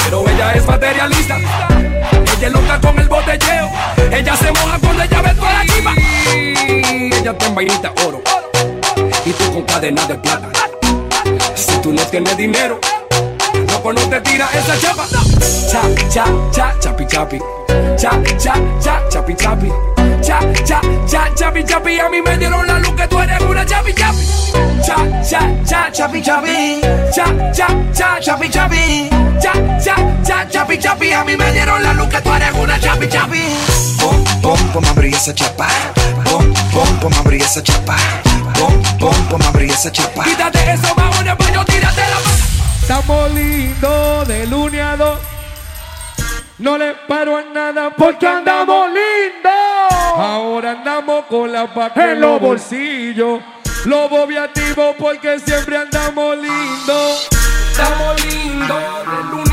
Pero 0.03 0.29
ella 0.29 0.53
es 0.53 0.67
materialista. 0.67 1.39
Ella 1.39 2.47
es 2.47 2.53
loca 2.53 2.79
con 2.81 2.99
el 2.99 3.09
botelleo. 3.09 3.67
Ella 4.11 4.35
se 4.35 4.51
moja 4.51 4.77
cuando 4.77 5.01
ella 5.01 5.21
ve 5.23 5.33
toda 5.33 5.53
la 5.53 5.61
clima. 5.65 5.95
Ella 6.35 7.31
está 7.31 7.47
en 7.47 7.55
vainita 7.55 7.91
oro. 8.05 8.21
Y 9.23 9.31
tú 9.33 9.53
con 9.53 9.61
cadena 9.63 10.05
de 10.07 10.15
plata. 10.15 10.49
Si 11.55 11.77
tú 11.77 11.93
no 11.93 12.01
tienes 12.07 12.35
dinero, 12.37 12.79
loco 13.71 13.93
no 13.93 14.01
te 14.09 14.19
tira 14.21 14.49
esa 14.53 14.79
chapa. 14.79 15.07
Cha, 15.69 15.81
cha, 16.09 16.25
cha, 16.51 16.73
chapi, 16.79 17.05
chapi. 17.05 17.39
Cha, 17.97 18.11
cha, 18.37 18.53
cha, 18.79 19.09
chapi, 19.09 19.35
chapi. 19.35 19.71
Cha, 20.21 20.39
cha, 20.63 20.81
cha, 21.07 21.33
chapi, 21.35 21.63
chapi. 21.63 21.99
A 21.99 22.09
mí 22.09 22.21
me 22.21 22.37
dieron 22.37 22.65
la 22.65 22.79
luz 22.79 22.93
que 22.95 23.07
tú 23.07 23.19
eres 23.19 23.41
una 23.41 23.65
chapi, 23.65 23.93
chapi. 23.93 24.27
Cha, 24.85 24.95
cha, 25.21 25.63
cha, 25.65 25.91
chapi, 25.91 26.21
chapi. 26.21 26.81
Cha, 27.13 27.51
cha, 27.53 27.67
cha, 27.93 28.19
chapi, 28.19 28.49
chapi. 28.49 29.09
Cha, 29.39 29.53
cha, 29.83 29.95
cha, 30.23 30.49
chapi, 30.49 30.77
chapi. 30.79 31.11
A 31.11 31.23
mí 31.23 31.37
me 31.37 31.51
dieron 31.51 31.83
la 31.83 31.93
luz 31.93 32.07
que 32.07 32.21
tú 32.21 32.33
eres 32.33 32.53
una 32.55 32.79
chapi, 32.79 33.07
chapi. 33.07 33.41
Pom, 33.99 34.23
pom, 34.41 34.57
pom, 34.73 34.85
abrí 34.85 35.13
esa 35.13 35.33
chapa. 35.33 35.67
Pom, 36.31 36.53
pom, 36.71 36.99
pom, 37.01 37.11
abrí 37.19 37.39
esa 37.41 37.61
chapa. 37.61 37.97
Pom, 38.57 38.81
pom, 38.97 39.13
pom, 39.29 39.41
abrí 39.49 39.69
esa 39.69 39.91
chapa. 39.91 40.23
Quítate 40.23 40.71
esos 40.71 40.95
bajones, 40.95 41.35
pues 41.35 41.51
yo 41.51 41.65
tírate 41.65 42.01
la 42.09 42.15
vaca. 42.15 42.31
Estamos 42.81 43.31
lindos 43.33 44.27
de 44.29 44.47
lunes 44.47 44.81
a 44.81 44.95
dos. 44.95 45.19
No 46.57 46.77
le 46.77 46.93
paro 47.05 47.35
a 47.35 47.41
nada 47.41 47.93
porque 47.97 48.25
andamos 48.25 48.87
lindos. 48.87 49.51
Ahora 50.15 50.71
andamos 50.71 51.25
con 51.25 51.51
la 51.51 51.65
vaca 51.65 52.13
en 52.13 52.21
los 52.21 52.39
bolsillos. 52.39 53.41
Lobo 53.83 54.25
viativo 54.25 54.95
porque 54.97 55.37
siempre 55.37 55.75
andamos 55.75 56.37
lindos. 56.37 57.27
Estamos 57.71 58.25
lindos 58.25 58.79
de 59.05 59.23
lunes 59.31 59.50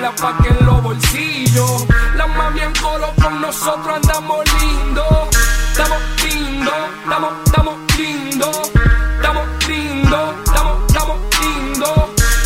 la 0.00 0.10
paca 0.12 0.48
en 0.48 0.66
los 0.66 0.82
bolsillos. 0.82 1.86
La 2.16 2.26
mami 2.26 2.60
en 2.60 2.72
coro 2.74 3.12
con 3.20 3.40
nosotros 3.40 3.96
andamos 3.96 4.44
lindos. 4.60 5.28
Estamos 5.72 5.98
lindos, 6.24 6.74
estamos, 7.04 7.32
estamos 7.44 7.78
lindos. 7.98 8.70
Estamos 9.16 9.68
lindos, 9.68 10.34
estamos, 10.44 10.86
estamos 10.88 11.18
lindos. 11.40 11.98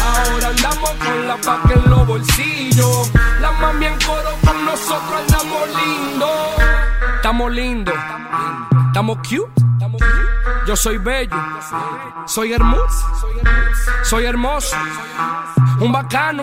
Ahora 0.02 0.48
andamos 0.48 0.90
con 0.90 1.28
la 1.28 1.36
paca 1.36 1.74
en 1.74 1.90
los 1.90 2.06
bolsillos. 2.06 3.10
La 3.40 3.52
mami 3.52 3.86
en 3.86 3.98
coro 4.01 4.31
con 4.44 4.64
nosotros 4.64 5.20
andamos 5.20 5.68
lindos. 5.68 6.31
Estamos 7.16 7.52
lindos, 7.52 7.94
estamos 8.89 9.18
cute. 9.18 9.73
Yo 10.66 10.74
soy 10.74 10.97
bello, 10.97 11.36
soy 12.27 12.55
hermoso, 12.55 13.07
soy 14.03 14.24
hermoso, 14.24 14.74
un 15.81 15.93
bacano. 15.93 16.43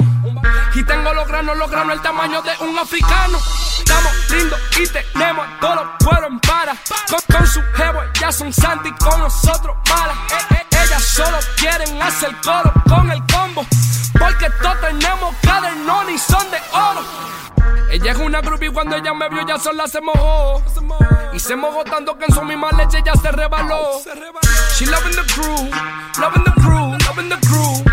Y 0.75 0.83
tengo 0.83 1.11
los 1.13 1.27
granos, 1.27 1.57
los 1.57 1.71
granos, 1.71 1.95
el 1.95 2.01
tamaño 2.01 2.41
de 2.43 2.51
un 2.59 2.77
africano. 2.77 3.39
Estamos 3.79 4.29
lindos 4.29 4.59
y 4.79 4.87
tenemos 4.87 5.45
todos 5.59 5.75
los 5.75 5.85
cueros 6.05 6.31
en 6.31 6.39
para. 6.39 6.75
Con, 7.09 7.35
con 7.35 7.47
su 7.47 7.61
jevo, 7.73 7.99
ya 8.19 8.31
son 8.31 8.53
santi, 8.53 8.91
con 8.91 9.19
nosotros 9.19 9.75
malas. 9.89 10.17
Eh, 10.29 10.55
eh, 10.55 10.83
ellas 10.83 11.03
solo 11.03 11.37
quieren 11.57 12.01
hacer 12.01 12.35
coro 12.43 12.71
con 12.87 13.09
el 13.11 13.23
combo. 13.25 13.65
Porque 14.19 14.49
todos 14.61 14.81
tenemos 14.81 15.35
cadernón 15.41 16.09
y 16.11 16.17
son 16.19 16.51
de 16.51 16.57
oro. 16.73 17.01
Ella 17.91 18.13
es 18.13 18.17
una 18.19 18.39
groupie 18.39 18.71
cuando 18.71 18.95
ella 18.95 19.13
me 19.13 19.27
vio 19.27 19.45
ya 19.45 19.59
sola 19.59 19.85
se 19.85 19.99
mojó. 19.99 20.63
Y 21.33 21.39
se 21.39 21.57
mojó 21.57 21.83
tanto 21.83 22.17
que 22.17 22.23
en 22.23 22.33
su 22.33 22.41
misma 22.41 22.69
leche 22.71 23.03
ya 23.05 23.13
se 23.15 23.29
rebaló. 23.31 23.99
She 24.77 24.85
loving 24.85 25.11
the 25.11 25.23
crew, 25.33 25.69
loving 26.21 26.43
the 26.45 26.51
crew, 26.61 26.97
loving 27.05 27.29
the 27.29 27.37
crew. 27.45 27.83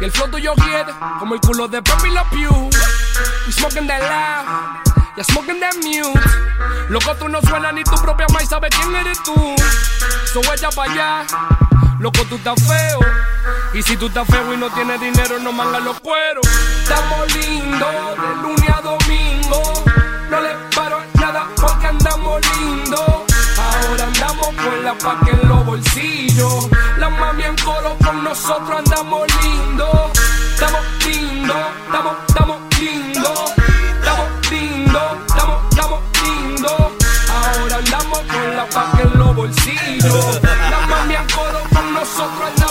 Y 0.00 0.04
el 0.04 0.12
flow 0.12 0.30
tuyo 0.30 0.54
quiere 0.54 0.92
como 1.18 1.34
el 1.34 1.40
culo 1.40 1.66
de 1.66 1.82
Pepe 1.82 2.10
La 2.10 2.22
Pew. 2.30 2.70
We 3.46 3.52
smoking 3.52 3.88
that 3.88 4.02
loud, 4.02 5.16
ya 5.16 5.24
smoking 5.24 5.58
that 5.58 5.74
mute. 5.82 6.16
Loco 6.88 7.16
tú 7.16 7.28
no 7.28 7.40
suenas 7.40 7.74
ni 7.74 7.82
tu 7.82 7.96
propia 7.96 8.26
maíz 8.32 8.48
sabe 8.48 8.68
quién 8.68 8.94
eres 8.94 9.20
tú. 9.24 9.34
So 10.32 10.40
ella 10.52 10.70
pa' 10.70 10.84
allá, 10.84 11.26
loco 11.98 12.24
tú 12.28 12.36
estás 12.36 12.62
feo. 12.62 13.00
Y 13.72 13.82
si 13.82 13.96
tú 13.96 14.06
estás 14.06 14.28
feo 14.28 14.54
y 14.54 14.56
no 14.56 14.70
tienes 14.70 15.00
dinero, 15.00 15.40
no 15.40 15.50
mangas 15.50 15.82
los 15.82 15.98
cueros. 15.98 16.46
Estamos 16.84 17.34
lindos 17.34 18.16
de 18.16 18.42
lunes 18.42 18.74
andamos 22.04 22.40
lindos. 22.56 23.00
Ahora 23.56 24.04
andamos 24.04 24.46
con 24.46 24.84
la 24.84 24.94
paca 24.94 25.30
en 25.30 25.48
los 25.48 25.64
bolsillos. 25.64 26.68
La 26.98 27.08
mami 27.08 27.44
en 27.44 27.56
coro 27.56 27.96
con 28.04 28.24
nosotros 28.24 28.78
andamos 28.78 29.26
lindos. 29.42 30.10
Estamos 30.52 30.80
lindos, 31.06 31.56
estamos, 31.86 32.16
estamos 32.28 32.60
lindos. 32.78 33.52
Estamos 34.00 34.50
lindos, 34.50 35.02
estamos, 35.28 35.58
estamos 35.70 36.00
lindos. 36.22 36.80
Ahora 37.30 37.76
andamos 37.76 38.18
con 38.18 38.56
la 38.56 38.66
paca 38.66 39.02
en 39.02 39.18
los 39.18 39.36
bolsillos. 39.36 40.40
La 40.42 40.86
mami 40.86 41.14
en 41.14 41.26
coro 41.28 41.60
con 41.72 41.94
nosotros 41.94 42.48
andamos 42.48 42.63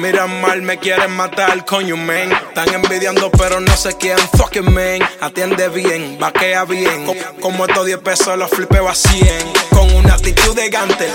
miran 0.00 0.40
mal, 0.40 0.62
me 0.62 0.78
quieren 0.78 1.12
matar, 1.12 1.64
coño, 1.64 1.96
men. 1.96 2.32
Están 2.32 2.72
envidiando, 2.74 3.30
pero 3.30 3.60
no 3.60 3.76
sé 3.76 3.96
quién, 3.98 4.18
fucking 4.36 4.72
man. 4.72 5.08
Atiende 5.20 5.68
bien, 5.68 6.16
vaquea 6.18 6.64
bien. 6.64 7.04
Co- 7.06 7.14
Como 7.40 7.66
estos 7.66 7.86
10 7.86 7.98
pesos 7.98 8.36
los 8.38 8.50
flipeo 8.50 8.88
a 8.88 8.94
100. 8.94 9.52
Con 9.70 9.94
una 9.94 10.14
actitud 10.14 10.54
de 10.56 10.68
gante. 10.70 11.08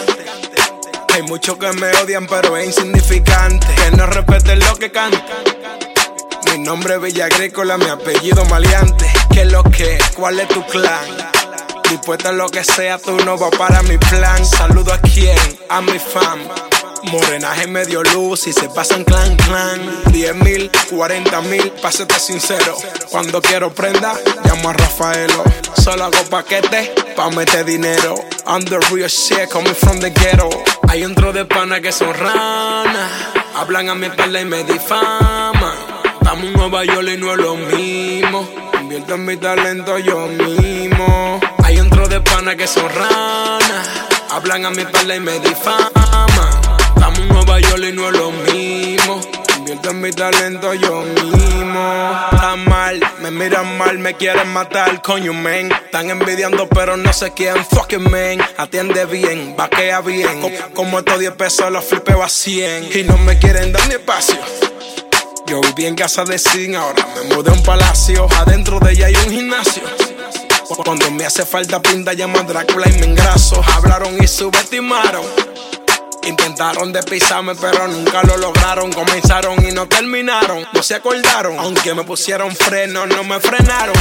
Hay 1.14 1.22
muchos 1.24 1.58
que 1.58 1.72
me 1.74 1.88
odian, 1.98 2.28
pero 2.28 2.56
es 2.58 2.68
insignificante. 2.68 3.68
Que 3.76 3.92
no 3.98 4.06
respeten 4.06 4.60
lo 4.60 4.76
que 4.78 4.92
canto. 4.92 5.20
Mi 6.52 6.60
nombre 6.60 6.96
es 6.96 7.02
Villa 7.02 7.26
Agrícola, 7.26 7.78
mi 7.78 7.90
apellido 7.90 8.46
Maleante. 8.46 9.06
¿Qué 9.34 9.42
es 9.42 9.52
lo 9.52 9.64
que? 9.64 9.98
¿Cuál 10.16 10.40
es 10.40 10.48
tu 10.48 10.66
clan? 10.68 11.06
Dispuesta 11.90 12.30
a 12.30 12.32
lo 12.32 12.50
que 12.50 12.64
sea, 12.64 12.98
tú 12.98 13.16
no 13.26 13.38
vas 13.38 13.52
para 13.58 13.82
mi 13.84 13.98
plan. 13.98 14.46
Saludo 14.46 14.94
a 14.94 15.00
quién, 15.00 15.38
a 15.70 15.82
mi 15.82 16.00
fam. 16.00 16.40
Morenaje 17.12 17.68
medio 17.68 18.04
luz 18.04 18.48
y 18.48 18.54
se 18.54 18.68
pasan 18.70 19.04
clan 19.04 19.36
clan. 19.38 19.80
10 20.12 20.36
mil, 20.36 20.72
40 20.90 21.42
mil, 21.42 21.72
pásate 21.82 22.20
sincero. 22.20 22.76
Cuando 23.10 23.42
quiero 23.42 23.74
prenda, 23.74 24.16
llamo 24.44 24.70
a 24.70 24.74
Rafaelo. 24.74 25.44
Solo 25.84 26.06
hago 26.06 26.24
paquetes 26.30 26.90
pa' 27.16 27.30
meter 27.30 27.64
dinero. 27.66 28.16
I'm 28.48 28.64
the 28.66 28.80
real 28.92 29.08
shit, 29.08 29.50
coming 29.50 29.76
from 29.76 30.00
the 30.00 30.10
ghetto. 30.10 30.50
Hay 30.88 31.04
un 31.04 31.14
tro 31.14 31.32
de 31.32 31.46
pana 31.46 31.80
que 31.80 31.92
son 31.92 32.14
ranas. 32.14 33.12
Hablan 33.56 33.90
a 33.90 33.96
mi 33.96 34.08
espalda 34.08 34.42
y 34.42 34.46
me 34.46 34.64
difaman. 34.64 35.78
Estamos 36.22 36.46
en 36.46 36.54
Nueva 36.54 36.86
York 36.86 37.08
y 37.14 37.18
no 37.18 37.32
es 37.32 37.38
lo 37.38 37.56
mismo. 37.56 38.48
Invierto 38.82 39.14
en 39.16 39.26
mi 39.26 39.38
talento 39.38 39.98
yo 40.00 40.28
mismo. 40.28 41.40
Hay 41.64 41.80
un 41.80 41.90
tro 41.90 42.08
de 42.08 42.20
pana 42.22 42.56
que 42.56 42.68
son 42.68 42.90
ranas. 42.90 43.88
Hablan 44.32 44.66
a 44.66 44.72
mi 44.72 44.82
espalda 44.82 45.16
y 45.16 45.20
me 45.20 45.40
difaman. 45.40 46.35
Estamos 47.08 47.20
en 47.20 47.28
Nueva 47.30 47.60
York 47.60 47.84
y 47.88 47.92
no 47.94 48.08
es 48.10 48.18
lo 48.18 48.32
mismo. 48.32 49.22
Invierto 49.58 49.90
en 49.92 50.02
mi 50.02 50.12
talento 50.12 50.74
yo 50.74 51.02
mismo. 51.02 52.12
Tan 52.32 52.66
mal, 52.66 53.00
me 53.22 53.30
miran 53.32 53.78
mal, 53.78 53.98
me 54.00 54.16
quieren 54.16 54.48
matar, 54.50 55.02
coño, 55.02 55.34
men. 55.34 55.72
Están 55.72 56.10
envidiando, 56.10 56.68
pero 56.68 56.98
no 56.98 57.14
sé 57.14 57.32
quién, 57.36 57.64
fucking 57.66 58.04
man. 58.10 58.40
Atiende 58.58 59.06
bien, 59.06 59.56
vaquea 59.56 60.02
bien. 60.02 60.42
Co- 60.42 60.52
Como 60.74 61.00
estos 61.00 61.20
10 61.20 61.34
pesos 61.34 61.72
los 61.72 61.84
flipeo 61.86 62.24
a 62.24 62.30
100. 62.30 62.90
Y 62.98 63.04
no 63.04 63.18
me 63.20 63.38
quieren 63.38 63.72
dar 63.72 63.88
ni 63.88 63.94
espacio. 63.96 64.38
Yo 65.48 65.62
viví 65.62 65.86
en 65.86 65.96
casa 65.96 66.24
de 66.26 66.40
Sin, 66.40 66.76
ahora 66.76 67.06
me 67.16 67.36
mudé 67.36 67.52
a 67.52 67.54
un 67.54 67.62
palacio. 67.64 68.28
Adentro 68.40 68.80
de 68.80 68.94
ella 68.94 69.06
hay 69.08 69.16
un 69.16 69.32
gimnasio. 69.32 69.84
Cuando 70.84 71.10
me 71.12 71.24
hace 71.26 71.46
falta 71.46 71.80
pinta, 71.82 72.14
llamo 72.14 72.40
a 72.40 72.44
Drácula 72.44 72.88
y 72.90 72.94
me 73.00 73.06
engraso. 73.06 73.62
Hablaron 73.76 74.18
y 74.22 74.28
subestimaron. 74.28 75.24
Intentaron 76.26 76.92
despisarme, 76.92 77.54
pero 77.56 77.88
nunca 77.88 78.24
lo 78.24 78.38
lograron. 78.38 78.92
Comenzaron 78.92 79.64
y 79.64 79.72
no 79.72 79.88
terminaron. 79.88 80.66
No 80.74 80.82
se 80.82 80.96
acordaron. 80.96 81.60
Aunque 81.60 81.94
me 81.94 82.04
pusieron 82.04 82.56
freno, 82.56 83.06
no 83.06 83.24
me 83.24 83.40
frenaron. 83.40 83.96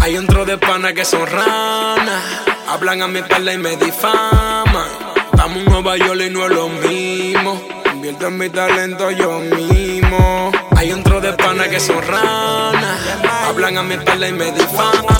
Hay 0.00 0.16
un 0.16 0.26
tro 0.26 0.44
de 0.44 0.56
pana 0.56 0.92
que 0.92 1.04
son 1.04 1.26
ranas. 1.26 2.22
Hablan 2.68 3.02
a 3.02 3.08
mi 3.08 3.18
espalda 3.18 3.52
y 3.52 3.58
me 3.58 3.76
difaman. 3.76 4.86
Estamos 5.32 5.58
en 5.58 5.64
Nueva 5.64 5.96
York 5.96 6.20
y 6.26 6.30
no 6.30 6.44
es 6.44 6.50
lo 6.50 6.68
mismo. 6.68 7.60
Invierto 7.92 8.28
en 8.28 8.38
mi 8.38 8.48
talento 8.50 9.10
yo 9.10 9.38
mismo. 9.40 10.52
Hay 10.76 10.92
un 10.92 11.02
tro 11.02 11.20
de 11.20 11.32
pana 11.32 11.68
que 11.68 11.80
son 11.80 12.00
ranas. 12.06 13.00
Hablan 13.46 13.78
a 13.78 13.82
mi 13.82 13.94
espalda 13.94 14.28
y 14.28 14.32
me 14.32 14.52
difaman. 14.52 15.16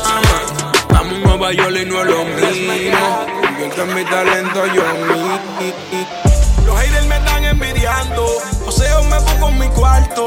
Estamos 0.72 1.14
en 1.14 1.22
Nueva 1.24 1.52
York 1.52 1.76
y 1.82 1.84
no 1.84 2.00
es 2.00 2.06
lo 2.06 2.24
mismo. 2.24 3.26
Invierto 3.50 3.82
en 3.82 3.94
mi 3.94 4.04
talento 4.04 4.66
yo 4.66 4.84
mismo. 5.04 6.27
Los 7.80 8.80
haters 8.80 9.04
me 9.06 9.20
pongo 9.20 9.48
en 9.50 9.58
mi 9.60 9.68
cuarto. 9.68 10.26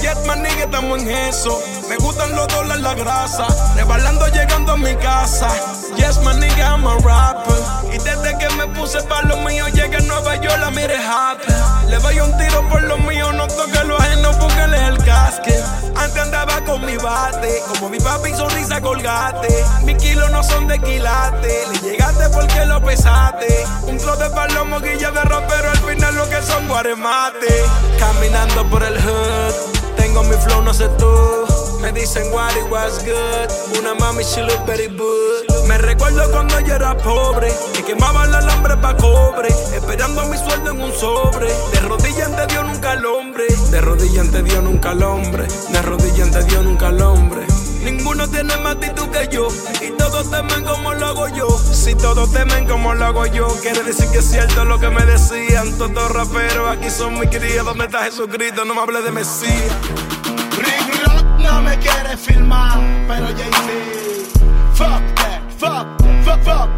Jetman 0.00 0.42
nigga, 0.42 0.64
estamos 0.64 1.00
en 1.00 1.08
eso. 1.08 1.62
Me 1.88 1.96
gustan 1.96 2.34
los 2.36 2.46
dólares, 2.48 2.82
la 2.82 2.94
grasa. 2.94 3.46
Rebalando 3.74 4.26
llegando 4.28 4.72
a 4.72 4.76
mi 4.76 4.94
casa. 4.96 5.48
Yes, 5.96 6.22
my 6.24 6.32
nigga, 6.32 6.64
I'm 6.64 6.86
a 6.86 6.96
rapper. 6.98 7.58
Y 7.92 7.98
desde 7.98 8.38
que 8.38 8.48
me 8.56 8.66
puse 8.68 9.02
pa' 9.02 9.22
lo 9.22 9.36
mío, 9.38 9.66
llegué 9.68 9.96
a 9.96 10.00
Nueva 10.00 10.36
York, 10.36 10.58
la 10.60 10.70
mire 10.70 10.96
happy. 10.96 11.52
Le 11.88 11.98
doy 11.98 12.20
un 12.20 12.36
tiro 12.38 12.68
por 12.68 12.82
lo 12.82 12.98
mío, 12.98 13.32
no 13.32 13.46
toque 13.48 13.82
lo 13.84 13.98
ajeno, 13.98 14.30
póngale 14.38 14.86
el 14.86 14.98
casque. 15.04 15.60
Antes 15.96 16.22
andaba 16.22 16.60
con 16.64 16.84
mi 16.86 16.96
bate, 16.96 17.62
como 17.68 17.88
mi 17.88 17.98
papi 17.98 18.32
sonrisa 18.32 18.80
colgate. 18.80 19.64
Mis 19.82 19.96
kilos 19.96 20.30
no 20.30 20.42
son 20.42 20.68
de 20.68 20.78
quilate, 20.78 21.66
le 21.72 21.78
llegaste 21.80 22.28
porque 22.30 22.64
lo 22.64 22.80
pesaste. 22.82 23.66
Un 23.86 23.98
flow 23.98 24.16
de 24.16 24.30
palomo, 24.30 24.80
guilla 24.80 25.10
de 25.10 25.22
rapero, 25.22 25.70
al 25.70 25.78
final 25.78 26.14
lo 26.14 26.28
que 26.28 26.40
son 26.42 26.68
guaremate. 26.68 27.64
Caminando 27.98 28.64
por 28.70 28.82
el 28.82 28.96
hood, 28.96 29.54
tengo 29.96 30.22
mi 30.22 30.36
flow, 30.36 30.62
no 30.62 30.72
sé 30.72 30.88
tú. 30.90 31.49
Me 31.80 31.92
dicen 31.92 32.26
it 32.26 32.70
was 32.70 33.02
good. 33.04 33.78
Una 33.78 33.94
mami, 33.94 34.22
she 34.22 34.42
look 34.42 34.66
very 34.66 34.88
good. 34.88 35.46
Me 35.66 35.78
recuerdo 35.78 36.30
cuando 36.30 36.60
yo 36.60 36.74
era 36.74 36.96
pobre, 36.96 37.48
que 37.74 37.82
quemaba 37.82 38.24
el 38.26 38.34
alambre 38.34 38.76
pa' 38.76 38.96
cobre. 38.96 39.48
Esperando 39.48 40.26
mi 40.26 40.36
sueldo 40.36 40.72
en 40.72 40.80
un 40.82 40.92
sobre. 40.92 41.46
De 41.72 41.80
rodilla 41.80 42.26
ante 42.26 42.46
Dios 42.48 42.64
nunca 42.66 42.92
al 42.92 43.06
hombre. 43.06 43.44
De 43.70 43.80
rodilla 43.80 44.20
ante 44.20 44.42
Dios 44.42 44.62
nunca 44.62 44.90
al 44.90 45.02
hombre. 45.02 45.46
De 45.46 45.82
rodilla 45.82 46.24
ante 46.24 46.42
Dios 46.44 46.64
nunca 46.64 46.88
al 46.88 47.00
hombre. 47.00 47.46
Ninguno 47.82 48.28
tiene 48.28 48.54
más 48.58 48.74
actitud 48.74 49.08
que 49.08 49.28
yo. 49.28 49.48
Y 49.80 49.90
todos 49.92 50.30
temen 50.30 50.64
como 50.64 50.92
lo 50.92 51.06
hago 51.06 51.28
yo. 51.28 51.48
Si 51.48 51.94
todos 51.94 52.30
temen 52.32 52.66
como 52.66 52.92
lo 52.92 53.06
hago 53.06 53.24
yo, 53.26 53.48
quiere 53.62 53.82
decir 53.82 54.06
que 54.10 54.18
es 54.18 54.30
cierto 54.30 54.66
lo 54.66 54.78
que 54.78 54.90
me 54.90 55.06
decían. 55.06 55.78
Todos 55.78 56.12
raperos 56.12 56.76
aquí 56.76 56.90
son 56.90 57.14
muy 57.14 57.28
queridos. 57.28 57.64
¿Dónde 57.64 57.86
está 57.86 58.04
Jesucristo? 58.04 58.66
No 58.66 58.74
me 58.74 58.82
hable 58.82 59.00
de 59.00 59.12
Mesías. 59.12 59.72
No 61.50 61.62
me 61.62 61.76
quiere 61.78 62.16
filmar, 62.16 62.78
pero 63.08 63.26
Jay-Z. 63.26 64.40
Fuck 64.74 65.14
that, 65.16 65.40
fuck, 65.58 65.86
fuck, 66.24 66.42
fuck. 66.44 66.68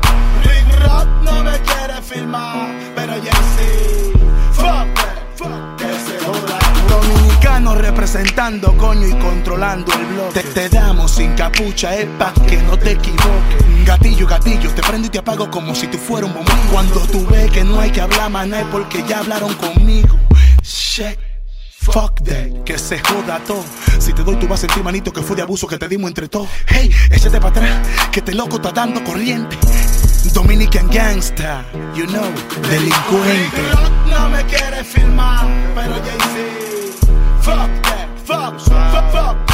Rick 0.45 0.81
Rock 0.81 1.07
no 1.23 1.45
me 1.45 1.59
quiere 1.61 2.01
filmar, 2.03 2.69
pero 2.97 3.13
Jay-Z. 3.13 4.19
Fuck 4.53 4.95
that, 4.95 5.19
fuck, 5.37 5.77
que 5.77 5.93
se 5.93 6.25
joda. 6.25 6.59
Dominicano 6.89 7.75
representando, 7.75 8.77
coño, 8.79 9.07
y 9.07 9.15
controlando 9.21 9.93
el 9.93 10.07
bloque. 10.07 10.41
Te, 10.41 10.69
te 10.69 10.69
damos 10.71 11.13
sin 11.13 11.35
capucha, 11.35 11.95
es 11.95 12.07
pa' 12.19 12.33
que 12.49 12.57
no 12.57 12.79
te 12.79 12.93
equivoques. 12.93 13.85
Gatillo, 13.85 14.27
gatillo, 14.27 14.71
te 14.71 14.83
prendo 14.83 15.07
y 15.07 15.11
te 15.11 15.19
apago 15.19 15.51
como 15.51 15.75
si 15.75 15.87
tú 15.87 15.99
fueras 15.99 16.31
un 16.31 16.37
bombillo. 16.37 16.71
Cuando 16.73 17.01
tú 17.01 17.27
ves 17.27 17.51
que 17.51 17.63
no 17.63 17.79
hay 17.79 17.91
que 17.91 18.01
hablar, 18.01 18.31
maná, 18.31 18.61
es 18.61 18.67
porque 18.67 19.05
ya 19.07 19.19
hablaron 19.19 19.53
conmigo. 19.55 20.19
Shit. 20.63 21.32
Fuck 21.83 22.23
that, 22.23 22.63
que 22.65 22.79
se 22.79 23.01
joda 23.01 23.41
todo. 23.41 23.65
Si 23.99 24.13
te 24.13 24.23
doy, 24.23 24.37
tú 24.37 24.47
vas 24.47 24.61
a 24.61 24.67
sentir, 24.67 24.85
manito, 24.85 25.13
que 25.13 25.21
fue 25.21 25.35
de 25.35 25.43
abuso 25.43 25.67
que 25.67 25.79
te 25.79 25.89
dimos 25.89 26.09
entre 26.09 26.29
todos. 26.29 26.49
Hey, 26.69 26.91
échate 27.11 27.41
para 27.41 27.49
atrás, 27.49 28.09
que 28.13 28.23
te 28.23 28.35
loco 28.35 28.57
está 28.57 28.71
dando 28.71 29.03
corriente. 29.03 29.59
Dominican 30.33 30.89
gangsta, 30.89 31.65
you 31.95 32.07
know, 32.07 32.23
delincuente. 32.71 33.63
no 34.09 34.29
me 34.29 34.45
quiere 34.45 34.85
filmar, 34.85 35.45
pero 35.75 35.95
Jay-Z. 35.97 37.43
Fuck 37.43 37.83
that, 37.83 38.09
fuck, 38.25 38.61
fuck, 38.61 39.13
fuck. 39.13 39.52